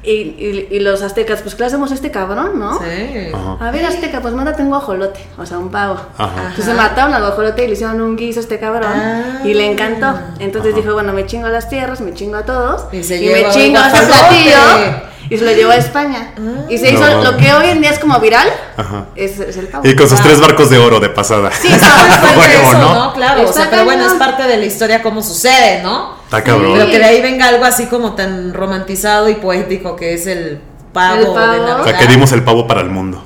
Y, 0.03 0.11
y- 0.13 0.69
y 0.71 0.79
los 0.79 1.03
aztecas, 1.03 1.43
pues, 1.43 1.57
¿qué 1.57 1.63
le 1.63 1.67
hacemos 1.67 1.91
a 1.91 1.95
este 1.95 2.13
cabrón, 2.13 2.61
no? 2.61 2.79
Sí. 2.79 3.33
Ajá. 3.35 3.57
A 3.69 3.71
ver, 3.73 3.85
azteca, 3.87 4.21
pues 4.21 4.35
mándate 4.35 4.63
un 4.63 4.69
guajolote, 4.69 5.19
o 5.37 5.45
sea, 5.45 5.59
un 5.59 5.69
pavo. 5.73 5.97
Ajá. 6.17 6.51
Entonces 6.51 6.73
mataron 6.77 7.13
al 7.13 7.23
guajolote 7.23 7.65
y 7.65 7.67
le 7.67 7.73
hicieron 7.73 8.01
un 8.01 8.15
guiso 8.17 8.39
a 8.39 8.43
este 8.45 8.61
cabrón 8.61 8.93
Ah. 8.95 9.41
y 9.43 9.53
le 9.53 9.67
encantó. 9.69 10.15
Entonces 10.39 10.77
dijo, 10.77 10.93
bueno, 10.93 11.13
me 11.13 11.27
chingo 11.27 11.49
las 11.49 11.69
tierras, 11.69 12.01
me 12.01 12.15
chingo 12.15 12.37
a 12.37 12.45
todos 12.45 12.85
Y 12.93 12.99
y, 12.99 13.29
me 13.31 13.49
chingo 13.51 13.81
ese 13.81 13.91
guajolote. 13.91 14.07
platillo 14.07 14.59
y 15.31 15.37
se 15.39 15.45
lo 15.45 15.53
llevó 15.53 15.71
a 15.73 15.77
España. 15.77 16.33
Y 16.69 16.79
se 16.79 16.91
hizo 16.93 17.05
No. 17.09 17.23
lo 17.25 17.37
que 17.37 17.53
hoy 17.53 17.69
en 17.71 17.81
día 17.81 17.91
es 17.91 17.99
como 17.99 18.19
viral, 18.21 18.49
Ajá. 18.77 19.07
es, 19.17 19.39
es 19.41 19.57
el 19.57 19.69
pavo. 19.69 19.87
Y 19.87 19.95
con 19.97 20.09
sus 20.09 20.21
tres 20.21 20.41
barcos 20.41 20.71
de 20.71 20.79
oro 20.79 21.01
de 21.01 21.09
pasada. 21.09 21.51
Sí, 21.53 21.69
Huevo, 21.69 22.43
eso, 22.71 22.79
¿no? 22.79 22.95
¿no? 22.95 23.13
Claro, 23.15 23.49
o 23.49 23.53
sea, 23.53 23.69
pero 23.71 23.85
bueno, 23.85 24.07
es 24.07 24.13
parte 24.15 24.45
de 24.45 24.57
la 24.57 24.65
historia 24.65 25.03
cómo 25.03 25.23
sucede, 25.23 25.83
¿no? 25.83 26.17
Está 26.25 26.43
cabrón. 26.45 26.73
Pero 26.75 26.91
que 26.91 26.99
de 26.99 27.05
ahí 27.05 27.21
venga 27.23 27.49
algo 27.49 27.65
así 27.65 27.87
como 27.87 28.13
tan 28.15 28.53
romantizado 28.55 29.29
y 29.29 29.35
poético 29.37 29.97
que 29.97 30.15
es 30.15 30.27
el 30.27 30.61
pavo, 30.93 31.21
El 31.21 31.27
pavo. 31.27 31.39
de 31.53 31.59
Navidad. 31.59 31.81
O 31.81 31.85
sea, 31.85 31.99
que 31.99 32.07
dimos 32.07 32.33
el 32.33 32.43
pavo 32.43 32.67
para 32.67 32.81
el 32.81 32.91
mundo. 32.91 33.25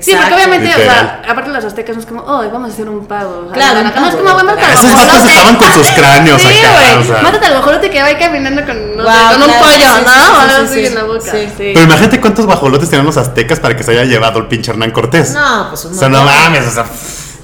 Sí, 0.00 0.14
porque 0.16 0.34
obviamente, 0.34 0.68
o 0.68 0.78
Literal. 0.78 1.20
sea, 1.22 1.30
aparte 1.32 1.50
los 1.50 1.64
aztecas 1.64 1.96
no 1.96 2.00
es 2.00 2.06
como, 2.06 2.22
oh, 2.22 2.48
vamos 2.50 2.70
a 2.70 2.72
hacer 2.72 2.88
un 2.88 3.06
pavo. 3.06 3.40
O 3.40 3.44
sea, 3.44 3.52
Claro, 3.52 3.82
no, 3.82 3.88
es 4.08 4.14
como, 4.14 4.34
bueno, 4.34 4.52
Esos 4.56 4.94
vatos 4.94 5.24
estaban 5.26 5.56
con 5.56 5.72
sus 5.72 5.86
cráneos 5.88 6.40
sí, 6.42 6.48
acá, 6.64 6.98
o 7.00 7.04
sea. 7.04 7.22
Mátate 7.22 7.46
al 7.46 7.52
guajolote 7.54 7.90
que 7.90 8.00
va 8.00 8.08
ahí 8.08 8.16
caminando 8.16 8.64
con, 8.64 8.96
no 8.96 9.02
sé, 9.04 9.10
Guau, 9.10 9.32
con 9.32 9.42
un 9.42 9.48
claro, 9.48 9.64
pollo, 9.64 9.76
sí, 9.76 10.04
¿no? 10.04 10.12
sí, 10.12 10.30
o 10.32 10.64
así 10.64 10.74
sí, 10.74 10.86
en 10.86 10.94
la 10.94 11.02
boca. 11.04 11.20
sí. 11.30 11.38
Sí. 11.56 11.70
Pero 11.74 11.82
imagínate 11.82 12.20
cuántos 12.20 12.46
guajolotes 12.46 12.88
tenían 12.90 13.06
los 13.06 13.16
aztecas 13.16 13.60
para 13.60 13.76
que 13.76 13.82
se 13.82 13.90
haya 13.92 14.04
llevado 14.04 14.38
el 14.38 14.46
pinche 14.46 14.70
Hernán 14.70 14.90
Cortés. 14.92 15.32
No, 15.32 15.66
pues 15.70 15.84
un 15.84 15.92
O 15.94 15.98
sea, 15.98 16.08
no 16.08 16.22
mames, 16.24 16.66
o 16.66 16.70
sea. 16.70 16.86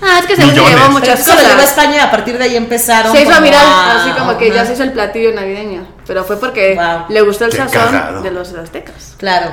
Ah, 0.01 0.21
es 0.21 0.27
que 0.27 0.37
se 0.37 0.47
llevó 0.47 0.69
muchas 0.91 1.19
eso 1.19 1.35
lo 1.35 1.41
llevó 1.41 1.51
a 1.51 1.55
cosas. 1.57 1.71
España 1.71 1.97
y 1.97 1.99
a 1.99 2.11
partir 2.13 2.39
de 2.39 2.45
ahí 2.45 2.57
empezaron. 2.57 3.11
Se 3.13 3.21
hizo 3.23 3.31
como 3.33 3.43
viral, 3.43 3.67
así 4.01 4.11
como 4.13 4.39
que 4.39 4.53
ya 4.53 4.65
se 4.65 4.75
hizo 4.75 4.85
el 4.85 4.93
platillo 4.93 5.33
navideño. 5.35 5.85
Pero 6.07 6.23
fue 6.25 6.39
porque 6.39 6.77
Wow. 6.77 7.07
le 7.09 7.21
gustó 7.23 7.47
el 7.47 7.51
Qué 7.51 7.57
sazón 7.57 7.73
cagado. 7.91 8.23
de 8.23 8.31
los 8.31 8.53
aztecas. 8.55 9.15
Claro. 9.19 9.51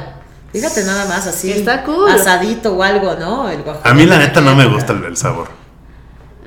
Fíjate 0.56 0.84
nada 0.84 1.06
más 1.06 1.28
así. 1.28 1.52
Está 1.52 1.84
cool. 1.84 2.10
Asadito 2.10 2.74
o 2.74 2.84
algo, 2.84 3.16
¿no? 3.16 3.50
El 3.50 3.62
guajolote 3.64 3.90
A 3.90 3.94
mí 3.94 4.06
la 4.06 4.18
neta 4.18 4.42
no 4.42 4.56
me 4.56 4.66
gusta 4.68 4.94
el, 4.94 5.04
el 5.06 5.18
sabor. 5.18 5.48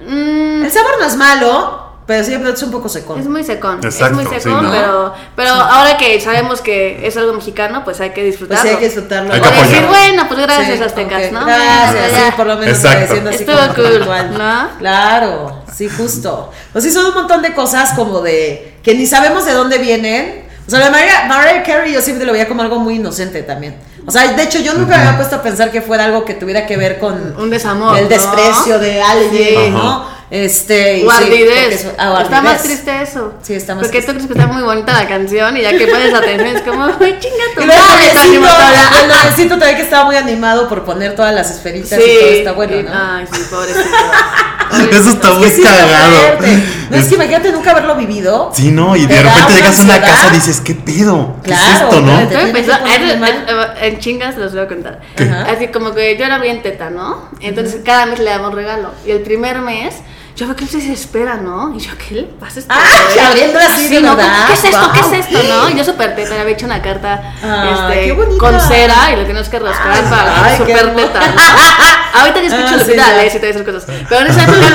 Mm, 0.06 0.64
El 0.64 0.70
sabor 0.70 0.92
no 1.00 1.06
es 1.06 1.16
malo, 1.16 1.84
pero 2.06 2.24
sí 2.24 2.32
es 2.32 2.62
un 2.62 2.70
poco 2.70 2.88
secón. 2.88 3.20
es 3.20 3.26
muy 3.28 3.44
secón. 3.44 3.80
Exacto, 3.82 4.20
es 4.20 4.26
muy 4.28 4.34
sí, 4.34 4.40
secón, 4.40 4.64
¿no? 4.64 4.70
pero, 4.70 5.12
pero 5.36 5.50
ahora 5.50 5.96
que 5.98 6.18
sabemos 6.20 6.60
que 6.62 7.06
es 7.06 7.16
algo 7.18 7.34
mexicano, 7.34 7.84
pues 7.84 8.00
hay 8.00 8.10
que 8.10 8.22
Pues 8.22 8.26
disfrutarlo. 8.32 8.62
sí 8.62 8.68
hay 8.70 8.76
que 8.76 8.84
disfrutarlo. 8.86 9.34
Hay 9.34 9.40
que 9.40 9.50
decir, 9.50 9.86
bueno, 9.86 10.24
pues 10.28 10.40
gracias 10.40 10.78
Sí, 10.78 10.82
aztecas, 10.84 11.24
ok, 11.26 11.32
¿no? 11.32 11.44
Gracias, 11.44 12.12
sí, 12.12 12.32
por 12.36 12.46
lo 12.46 12.56
menos 12.56 12.78
pareciendo 12.78 13.30
así 13.30 13.38
Estuvo 13.44 13.58
como 13.58 13.74
cool, 13.74 13.96
puntual. 13.98 14.38
¿no? 14.38 14.68
Claro, 14.78 15.62
sí, 15.74 15.88
justo. 15.90 16.50
Pues 16.72 16.84
sí, 16.84 16.90
son 16.90 17.06
un 17.06 17.14
montón 17.14 17.42
de 17.42 17.52
cosas 17.54 17.92
como 17.92 18.20
de 18.22 18.78
que 18.82 18.94
ni 18.94 19.04
sabemos 19.06 19.44
de 19.44 19.52
dónde 19.52 19.76
vienen. 19.78 20.47
O 20.68 20.70
sea, 20.70 20.80
la 20.80 20.90
Mariah, 20.90 21.24
Mariah 21.26 21.62
Carey 21.62 21.94
yo 21.94 22.02
siempre 22.02 22.26
lo 22.26 22.32
veía 22.34 22.46
como 22.46 22.60
algo 22.60 22.78
muy 22.78 22.96
inocente 22.96 23.42
también. 23.42 23.76
O 24.06 24.10
sea, 24.10 24.30
de 24.34 24.42
hecho 24.42 24.58
yo 24.60 24.74
nunca 24.74 24.96
me 24.98 25.02
había 25.02 25.16
puesto 25.16 25.36
a 25.36 25.42
pensar 25.42 25.70
que 25.70 25.80
fuera 25.80 26.04
algo 26.04 26.24
que 26.26 26.34
tuviera 26.34 26.66
que 26.66 26.76
ver 26.76 26.98
con 26.98 27.34
Un 27.40 27.48
desamor, 27.48 27.96
el 27.96 28.04
¿no? 28.04 28.08
desprecio 28.10 28.78
de 28.78 29.00
alguien, 29.02 29.64
Sí. 29.64 29.70
¿no? 29.70 30.04
Este, 30.30 30.98
y 30.98 31.00
sí, 31.00 31.86
ah, 31.96 32.20
está 32.22 32.42
más 32.42 32.62
triste 32.62 33.02
eso. 33.02 33.32
Sí, 33.42 33.54
está 33.54 33.74
más 33.74 33.84
Porque 33.84 34.02
triste. 34.02 34.12
tú 34.12 34.18
crees 34.18 34.26
que 34.30 34.38
está 34.38 34.52
muy 34.52 34.62
bonita 34.62 34.92
la 34.92 35.08
canción 35.08 35.56
y 35.56 35.62
ya 35.62 35.70
que 35.76 35.86
pones 35.86 36.12
atención 36.12 36.54
es 36.56 36.62
como, 36.62 36.84
ay, 36.84 37.16
chinga 37.18 37.44
tu 37.54 37.62
el 37.62 37.68
noviecito 39.08 39.48
también 39.58 39.76
que 39.76 39.82
estaba 39.82 40.04
muy 40.04 40.16
animado 40.16 40.68
por 40.68 40.84
poner 40.84 41.14
todas 41.16 41.34
las 41.34 41.50
esferitas 41.50 41.98
y 41.98 42.18
todo 42.20 42.30
está 42.30 42.52
bueno, 42.52 42.76
y- 42.76 42.82
¿no? 42.82 42.90
Ay, 42.92 43.24
sí, 43.32 43.40
pobrecito. 43.50 43.88
Eso 44.90 45.10
está 45.10 45.28
Es 45.30 45.34
muy 45.36 45.48
que 45.48 45.54
está 45.54 45.70
cagado. 45.70 46.38
No 46.90 46.96
es 46.96 47.02
Es- 47.04 47.08
que 47.08 47.14
imagínate 47.14 47.52
nunca 47.52 47.70
haberlo 47.70 47.96
vivido. 47.96 48.50
Sí, 48.54 48.70
no, 48.70 48.96
y 48.96 49.06
de 49.06 49.22
repente 49.22 49.54
llegas 49.54 49.78
a 49.80 49.82
una 49.82 50.00
casa 50.00 50.28
y 50.30 50.34
dices, 50.34 50.60
¿qué 50.60 50.74
pedo? 50.74 51.36
¿Qué 51.42 51.52
es 51.52 51.58
Claro, 51.58 51.86
esto, 51.88 52.00
no? 52.02 52.12
poner 52.12 52.30
en, 53.80 53.98
chingas 53.98 54.36
los 54.36 54.52
voy 54.52 54.60
a 54.60 54.68
contar. 54.68 55.00
Así 55.48 55.68
como 55.68 55.94
que 55.94 56.18
yo 56.18 56.26
era 56.26 56.36
bien 56.38 56.62
teta, 56.62 56.90
¿no? 56.90 57.30
Entonces 57.40 57.80
cada 57.82 58.04
mes 58.04 58.18
le 58.18 58.28
daba 58.28 58.48
un 58.48 58.54
regalo. 58.54 58.90
Y 59.06 59.10
el 59.12 59.20
primer 59.22 59.60
mes, 59.60 59.94
yo 60.38 60.46
veo 60.46 60.54
que 60.54 60.64
él 60.64 60.70
se 60.70 60.76
desespera, 60.78 61.36
¿no? 61.36 61.74
Y 61.74 61.80
yo, 61.80 61.90
¿qué 61.98 62.14
le 62.14 62.22
pasa 62.22 62.60
a 62.60 62.60
este 62.60 62.72
Ah, 63.20 63.28
abriendo 63.30 63.58
así, 63.58 63.88
de 63.88 64.00
¿no? 64.00 64.16
¿Qué 64.16 64.52
es 64.52 64.64
esto? 64.64 64.78
Wow. 64.80 64.92
¿Qué 64.92 65.00
es 65.00 65.26
esto? 65.26 65.38
¿No? 65.48 65.68
Y 65.68 65.76
yo 65.76 65.84
súper 65.84 66.14
teta, 66.14 66.34
le 66.34 66.40
había 66.40 66.54
hecho 66.54 66.66
una 66.66 66.80
carta 66.80 67.34
Ay, 67.42 68.04
este, 68.08 68.38
con 68.38 68.60
cera 68.60 69.12
y 69.12 69.16
lo 69.16 69.24
tienes 69.24 69.48
que 69.48 69.58
rascar 69.58 69.90
Ay, 69.92 70.04
para 70.08 70.56
súper 70.56 70.94
teta. 70.94 71.20
¿no? 71.34 72.20
Ahorita 72.20 72.40
ya 72.40 72.46
escucho 72.46 72.68
Ah, 72.68 72.76
los 72.76 72.86
sí, 72.86 72.92
vitales 72.92 73.32
ya. 73.32 73.36
y 73.38 73.40
todas 73.40 73.56
esas 73.56 73.66
cosas. 73.66 74.04
Pero 74.08 74.20
en 74.22 74.26
esa 74.28 74.42
época 74.44 74.70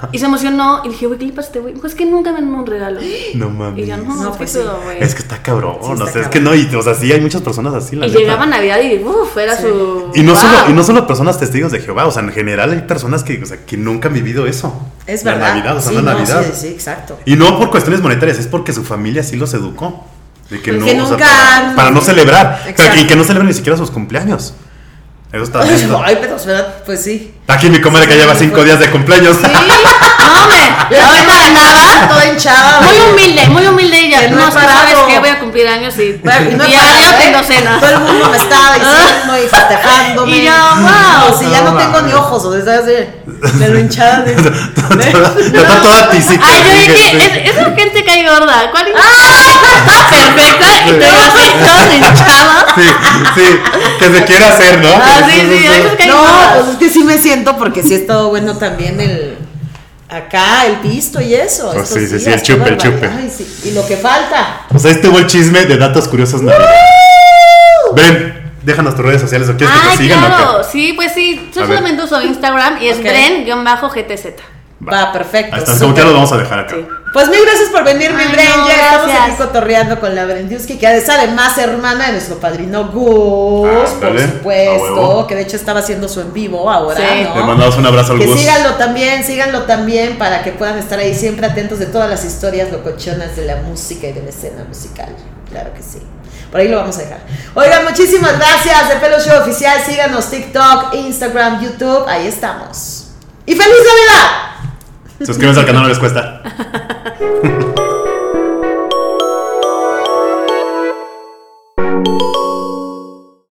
no. 0.00 0.08
Y 0.12 0.18
se 0.18 0.24
emocionó 0.26 0.80
y 0.84 0.88
dije, 0.88 1.06
güey, 1.06 1.18
¿qué 1.18 1.26
le 1.26 1.32
pasa 1.32 1.46
a 1.46 1.48
este 1.48 1.60
güey? 1.60 1.74
Pues 1.74 1.94
que 1.94 2.06
nunca 2.06 2.32
me 2.32 2.40
dan 2.40 2.54
un 2.54 2.66
regalo. 2.66 3.00
No 3.34 3.50
mames. 3.50 3.84
Y 3.84 3.86
yo, 3.88 3.96
no, 3.98 4.14
No, 4.14 4.30
es 4.30 4.36
pues 4.36 4.52
que 4.52 4.58
sí. 4.58 4.64
todo, 4.64 4.80
güey. 4.84 5.02
Es 5.02 5.14
que 5.14 5.22
está 5.22 5.42
cabrón, 5.42 5.76
Sí, 5.82 5.88
o 5.90 5.92
está 5.92 6.04
sea, 6.06 6.22
es 6.22 6.28
cabrón. 6.28 6.30
que 6.30 6.40
no, 6.40 6.54
y, 6.54 6.74
o 6.74 6.82
sea, 6.82 6.94
sí 6.94 7.12
hay 7.12 7.20
muchas 7.20 7.42
personas 7.42 7.74
así, 7.74 7.94
la 7.96 8.06
Y 8.06 8.08
neta. 8.10 8.20
llegaba 8.20 8.46
Navidad 8.46 8.80
y 8.80 9.02
uff, 9.04 9.36
era 9.36 9.56
su. 9.60 10.10
Y 10.14 10.22
no, 10.22 10.32
wow. 10.32 10.40
solo, 10.40 10.58
y 10.70 10.72
no 10.72 10.82
solo 10.82 11.06
personas 11.06 11.38
testigos 11.38 11.72
de 11.72 11.80
Jehová, 11.80 12.06
o 12.06 12.10
sea, 12.10 12.22
en 12.22 12.32
general 12.32 12.72
hay 12.72 12.80
personas 12.80 13.22
que, 13.24 13.42
o 13.42 13.46
sea, 13.46 13.58
que 13.66 13.76
nunca 13.76 14.08
han 14.08 14.14
vivido 14.14 14.46
eso. 14.46 14.74
Es 15.06 15.24
la 15.24 15.32
verdad. 15.32 15.48
Navidad, 15.54 15.76
o 15.76 15.80
sea, 15.80 15.90
Sí, 15.90 15.96
la 15.96 16.02
no, 16.02 16.12
Navidad. 16.12 16.44
Sí, 16.46 16.52
sí, 16.60 16.68
exacto. 16.68 17.18
Y 17.24 17.36
no 17.36 17.58
por 17.58 17.70
cuestiones 17.70 18.00
monetarias, 18.00 18.38
es 18.38 18.46
porque 18.46 18.72
su 18.72 18.84
familia 18.84 19.22
sí 19.22 19.36
los 19.36 19.52
educó. 19.54 20.06
De 20.50 20.60
que 20.60 20.72
no, 20.72 20.84
que 20.84 20.92
o 21.00 21.06
sea, 21.06 21.16
nunca 21.16 21.72
para, 21.76 21.90
no 21.90 22.00
celebrar. 22.00 22.58
O 22.60 22.62
sea, 22.62 22.70
Exacto. 22.70 23.00
y 23.00 23.06
que 23.06 23.16
no 23.16 23.24
celebren 23.24 23.48
ni 23.48 23.54
siquiera 23.54 23.76
sus 23.78 23.90
cumpleaños. 23.90 24.54
Eso 25.32 25.42
está 25.42 25.62
bien. 25.64 25.90
Ay, 26.04 26.18
pero 26.20 26.36
¿verdad? 26.36 26.82
pues 26.86 27.02
sí. 27.02 27.34
Aquí 27.48 27.68
mi 27.68 27.80
comadre 27.80 28.06
que 28.08 28.16
lleva 28.16 28.34
cinco 28.34 28.62
días 28.62 28.78
de 28.78 28.90
cumpleaños. 28.90 29.36
Sí, 29.36 29.42
no, 29.42 30.48
me. 30.48 30.63
La 30.90 31.06
Ahorita 31.06 31.50
nada, 31.52 32.08
toda 32.08 32.26
hinchada. 32.26 32.80
Muy 32.80 32.96
humilde, 33.12 33.46
muy 33.48 33.66
humilde 33.66 33.98
ella. 33.98 34.20
Que 34.20 34.28
no 34.30 34.36
No, 34.36 34.48
he 34.48 34.52
¿sabes 34.52 34.94
qué? 35.08 35.18
Voy 35.18 35.28
a 35.28 35.38
cumplir 35.40 35.66
años 35.68 35.94
y 35.98 36.12
Bueno, 36.22 36.50
y 36.50 36.54
no 36.54 36.64
he 36.64 36.66
diario 36.68 37.10
¿eh? 37.10 37.14
tengo 37.20 37.42
cena. 37.42 37.78
Todo 37.80 37.90
el 37.90 38.00
mundo 38.00 38.28
me 38.30 38.36
estaba 38.36 38.74
diciendo 38.74 39.38
y 39.44 39.48
festejándome. 39.48 40.36
Y 40.36 40.44
yo, 40.44 40.52
wow. 40.52 41.30
No, 41.30 41.38
si 41.38 41.50
ya 41.50 41.60
no, 41.62 41.72
No, 41.72 41.78
tengo 41.78 42.00
ni 42.02 42.12
ojos, 42.12 42.44
o 42.44 42.62
sea, 42.62 42.78
así, 42.78 42.92
de 43.58 43.68
lo 43.68 43.78
hinchada. 43.78 44.20
de- 44.20 44.34
Está 45.54 45.82
toda 45.82 46.10
tisita. 46.10 46.44
Ay, 46.46 46.62
yo 46.64 46.70
dije, 46.92 47.10
que- 47.18 47.44
es, 47.48 47.50
esa 47.54 47.64
gente 47.74 48.04
cae 48.04 48.28
gorda. 48.28 48.70
¿Cuál 48.70 48.86
Está 48.88 49.02
perfecta 50.10 50.66
y 50.86 50.90
te 50.90 50.98
veo 50.98 51.20
así 51.20 51.50
todo 51.60 51.94
hinchado. 51.94 52.50
Sí, 52.74 52.82
sí, 53.34 53.60
que 53.98 54.04
se 54.18 54.24
quiere 54.24 54.44
hacer, 54.46 54.78
¿no? 54.80 54.88
Ah, 54.94 55.20
sí, 55.28 55.40
sí, 55.40 55.96
que 55.98 56.06
No, 56.06 56.22
pues 56.54 56.68
es 56.72 56.76
que 56.78 56.88
sí 56.90 57.04
me 57.04 57.18
siento 57.18 57.56
porque 57.56 57.82
sí 57.82 57.94
es 57.94 58.06
todo 58.06 58.28
bueno 58.30 58.56
también 58.56 59.00
el 59.00 59.38
acá 60.08 60.66
el 60.66 60.76
pisto 60.76 61.20
y 61.20 61.34
eso. 61.34 61.70
Pues 61.72 61.88
estos 61.88 62.02
sí, 62.02 62.06
sí, 62.06 62.20
sí, 62.20 62.30
el 62.30 62.42
chupe, 62.42 62.68
el 62.68 62.76
chupe. 62.76 63.06
Ay, 63.06 63.32
sí, 63.34 63.68
Y 63.68 63.70
lo 63.72 63.86
que 63.86 63.96
falta. 63.96 64.66
O 64.72 64.78
sea, 64.78 64.90
este 64.90 65.08
fue 65.08 65.20
el 65.20 65.26
chisme 65.26 65.64
de 65.64 65.76
datos 65.76 66.08
curiosos 66.08 66.42
Navidad. 66.42 66.68
Ven, 67.94 68.52
déjanos 68.62 68.94
tus 68.94 69.04
redes 69.04 69.20
sociales 69.20 69.48
o 69.48 69.56
quieres 69.56 69.76
que 69.76 69.88
te 69.88 69.96
sigan 69.96 70.24
o 70.24 70.26
claro. 70.26 70.58
qué. 70.62 70.64
Sí, 70.70 70.92
pues 70.94 71.12
sí. 71.12 71.50
Yo 71.54 71.66
solamente 71.66 72.02
uso 72.02 72.20
Instagram 72.22 72.82
y 72.82 72.88
es 72.88 72.98
Ok. 72.98 73.04
Bren-GTZ. 73.04 74.34
Va, 74.86 75.12
perfecto. 75.12 75.54
Ahí 75.56 75.62
está, 75.62 75.78
como 75.78 75.94
que 75.94 76.02
lo 76.02 76.12
vamos 76.12 76.32
a 76.32 76.36
dejar 76.38 76.58
acá. 76.60 76.74
Sí. 76.76 76.86
Pues 77.12 77.28
mil 77.28 77.38
gracias 77.46 77.68
por 77.70 77.84
venir, 77.84 78.10
mi 78.12 78.24
Bren. 78.24 78.48
no, 78.56 78.66
ya 78.68 78.74
estamos 78.96 79.10
aquí 79.20 79.30
cotorreando 79.38 80.00
con 80.00 80.14
la 80.16 80.24
Brendiuski, 80.24 80.78
que 80.78 80.96
es 80.96 81.08
además 81.08 81.56
hermana 81.58 82.06
de 82.06 82.12
nuestro 82.12 82.38
padrino 82.40 82.88
Gus, 82.88 83.68
por 83.68 84.08
Ándale, 84.08 84.24
a 84.24 84.28
supuesto, 84.32 85.26
que 85.28 85.36
de 85.36 85.42
hecho 85.42 85.56
estaba 85.56 85.78
haciendo 85.78 86.08
su 86.08 86.20
en 86.20 86.32
vivo 86.32 86.68
ahora, 86.68 86.96
Sí. 86.96 87.22
¿no? 87.22 87.36
Le 87.36 87.42
mandamos 87.44 87.76
un 87.76 87.86
abrazo 87.86 88.12
al 88.14 88.18
Que 88.18 88.26
Gus. 88.26 88.40
síganlo 88.40 88.74
también, 88.74 89.22
síganlo 89.22 89.62
también 89.62 90.18
para 90.18 90.42
que 90.42 90.50
puedan 90.50 90.76
estar 90.76 90.98
ahí 90.98 91.14
siempre 91.14 91.46
atentos 91.46 91.78
de 91.78 91.86
todas 91.86 92.10
las 92.10 92.24
historias 92.24 92.72
locochonas 92.72 93.36
de 93.36 93.44
la 93.46 93.56
música 93.56 94.08
y 94.08 94.12
de 94.12 94.22
la 94.22 94.30
escena 94.30 94.64
musical. 94.64 95.14
Claro 95.50 95.72
que 95.72 95.82
sí. 95.82 96.02
Por 96.50 96.60
ahí 96.60 96.68
lo 96.68 96.78
vamos 96.78 96.96
a 96.98 97.02
dejar. 97.02 97.20
Oigan, 97.54 97.84
muchísimas 97.84 98.36
gracias 98.38 98.88
de 98.88 98.96
Pelo 98.96 99.20
Show 99.20 99.40
Oficial. 99.40 99.80
Síganos 99.86 100.30
TikTok, 100.30 100.94
Instagram, 100.94 101.62
YouTube. 101.62 102.06
Ahí 102.08 102.26
estamos. 102.26 103.06
¡Y 103.46 103.54
feliz 103.54 103.76
Navidad! 103.78 104.53
Suscríbanse 105.22 105.60
al 105.60 105.66
canal, 105.66 105.82
no 105.82 105.88
les 105.88 105.98
cuesta. 105.98 106.42